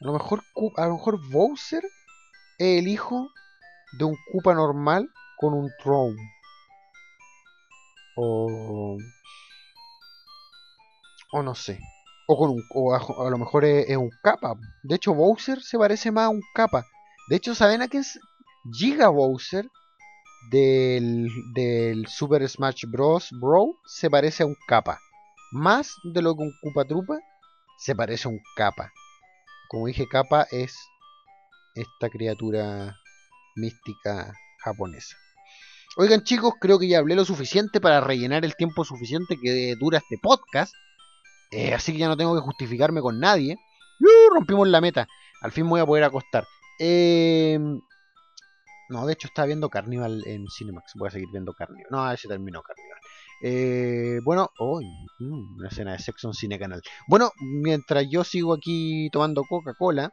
A 0.00 0.06
lo 0.06 0.12
mejor 0.12 0.42
a 0.76 0.86
lo 0.86 0.94
mejor 0.94 1.18
Bowser 1.30 1.82
es 2.58 2.78
el 2.78 2.88
hijo 2.88 3.28
de 3.98 4.04
un 4.04 4.16
Koopa 4.32 4.54
normal 4.54 5.10
con 5.36 5.54
un 5.54 5.70
Throne. 5.82 6.16
O. 8.16 8.96
O 11.32 11.42
no 11.42 11.54
sé. 11.54 11.80
O, 12.26 12.36
con 12.36 12.50
un, 12.50 12.62
o 12.74 12.94
a, 12.94 13.30
lo 13.30 13.38
mejor 13.38 13.64
es, 13.64 13.96
un 13.96 14.10
capa. 14.22 14.54
De 14.82 14.96
hecho, 14.96 15.14
Bowser 15.14 15.62
se 15.62 15.78
parece 15.78 16.12
más 16.12 16.26
a 16.26 16.28
un 16.28 16.42
capa. 16.54 16.84
De 17.28 17.36
hecho, 17.36 17.54
¿saben 17.54 17.82
a 17.82 17.88
qué 17.88 17.98
es 17.98 18.18
Giga 18.72 19.08
Bowser? 19.08 19.68
Del, 20.50 21.28
del 21.54 22.06
Super 22.06 22.48
Smash 22.48 22.84
Bros. 22.86 23.30
Bro 23.40 23.74
se 23.86 24.10
parece 24.10 24.42
a 24.42 24.46
un 24.46 24.56
capa. 24.68 24.98
Más 25.52 25.94
de 26.04 26.22
lo 26.22 26.34
que 26.34 26.42
un 26.42 26.52
Koopa 26.62 26.84
Trupa 26.84 27.18
se 27.78 27.94
parece 27.94 28.28
a 28.28 28.30
un 28.30 28.40
capa. 28.56 28.92
Como 29.68 29.86
dije, 29.86 30.08
capa 30.08 30.46
es 30.50 30.74
esta 31.74 32.08
criatura 32.08 32.96
mística 33.54 34.32
japonesa. 34.64 35.16
Oigan 35.96 36.22
chicos, 36.22 36.54
creo 36.60 36.78
que 36.78 36.88
ya 36.88 36.98
hablé 36.98 37.14
lo 37.14 37.24
suficiente 37.24 37.80
para 37.80 38.00
rellenar 38.00 38.44
el 38.44 38.56
tiempo 38.56 38.84
suficiente 38.84 39.36
que 39.42 39.74
dura 39.78 39.98
este 39.98 40.16
podcast. 40.22 40.72
Eh, 41.50 41.74
así 41.74 41.92
que 41.92 41.98
ya 41.98 42.08
no 42.08 42.16
tengo 42.16 42.34
que 42.34 42.40
justificarme 42.40 43.00
con 43.00 43.20
nadie. 43.20 43.56
¡Uh! 44.00 44.34
rompimos 44.34 44.68
la 44.68 44.80
meta. 44.80 45.08
Al 45.42 45.52
fin 45.52 45.68
voy 45.68 45.80
a 45.80 45.86
poder 45.86 46.04
acostar. 46.04 46.46
Em, 46.78 47.80
no, 48.88 49.06
de 49.06 49.12
hecho 49.12 49.28
estaba 49.28 49.46
viendo 49.46 49.68
Carnival 49.68 50.22
en 50.26 50.46
Cinemax. 50.48 50.92
Voy 50.94 51.08
a 51.08 51.10
seguir 51.10 51.28
viendo 51.32 51.52
Carnival. 51.52 51.86
No, 51.90 52.04
a 52.04 52.14
terminó 52.16 52.62
Carnival. 52.62 52.98
Eh, 53.42 54.20
bueno, 54.24 54.50
oh, 54.58 54.80
una 55.20 55.68
escena 55.68 55.92
de 55.92 55.98
sexo 55.98 56.28
en 56.28 56.34
Cine 56.34 56.58
Canal. 56.58 56.82
Bueno, 57.06 57.32
mientras 57.40 58.06
yo 58.10 58.24
sigo 58.24 58.54
aquí 58.54 59.08
tomando 59.10 59.44
Coca-Cola. 59.44 60.12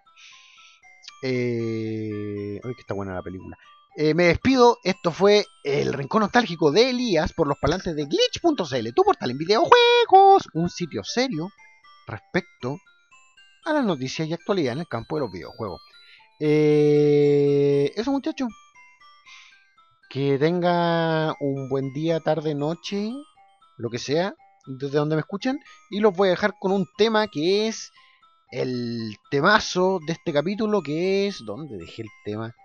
Eh, 1.23 2.59
que 2.61 2.81
está 2.81 2.93
buena 2.93 3.13
la 3.13 3.23
película. 3.23 3.57
Eh, 3.97 4.13
me 4.13 4.25
despido. 4.25 4.77
Esto 4.83 5.11
fue 5.11 5.45
el 5.63 5.93
rincón 5.93 6.21
nostálgico 6.21 6.71
de 6.71 6.89
Elías 6.89 7.33
por 7.33 7.47
los 7.47 7.57
palantes 7.59 7.95
de 7.95 8.05
glitch.cl, 8.05 8.93
tu 8.93 9.03
portal 9.03 9.31
en 9.31 9.37
videojuegos. 9.37 10.49
Un 10.53 10.69
sitio 10.69 11.03
serio 11.03 11.49
respecto 12.07 12.77
a 13.65 13.73
las 13.73 13.85
noticias 13.85 14.27
y 14.27 14.33
actualidad 14.33 14.73
en 14.73 14.79
el 14.79 14.87
campo 14.87 15.15
de 15.15 15.21
los 15.21 15.31
videojuegos. 15.31 15.81
Eh, 16.39 17.91
eso, 17.95 18.11
muchachos. 18.11 18.49
Que 20.15 20.39
tenga 20.39 21.35
un 21.41 21.67
buen 21.67 21.91
día, 21.91 22.21
tarde, 22.21 22.55
noche, 22.55 23.11
lo 23.75 23.89
que 23.89 23.99
sea, 23.99 24.33
desde 24.65 24.97
donde 24.97 25.17
me 25.17 25.19
escuchan. 25.19 25.59
Y 25.89 25.99
los 25.99 26.15
voy 26.15 26.29
a 26.29 26.31
dejar 26.31 26.53
con 26.57 26.71
un 26.71 26.87
tema 26.97 27.27
que 27.27 27.67
es 27.67 27.91
el 28.49 29.17
temazo 29.29 29.99
de 30.07 30.13
este 30.13 30.31
capítulo, 30.31 30.81
que 30.81 31.27
es... 31.27 31.43
¿Dónde 31.45 31.75
dejé 31.75 32.03
el 32.03 32.07
tema? 32.23 32.55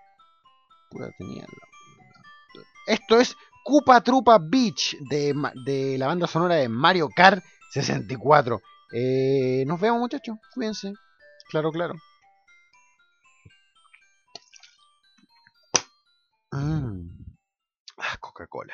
Esto 2.87 3.19
es 3.19 3.35
Cupa 3.65 3.99
Trupa 3.99 4.39
Beach 4.41 4.95
de, 5.09 5.97
la 5.97 6.07
banda 6.07 6.27
sonora 6.27 6.55
de 6.55 6.69
Mario 6.69 7.09
Kart 7.13 7.43
64. 7.73 8.61
Eh, 8.93 9.65
nos 9.67 9.77
vemos 9.77 9.99
muchachos, 9.99 10.37
cuídense. 10.53 10.93
Claro, 11.49 11.69
claro. 11.73 11.95
Mm. 16.53 17.20
Ah, 18.03 18.17
Coca-Cola. 18.19 18.73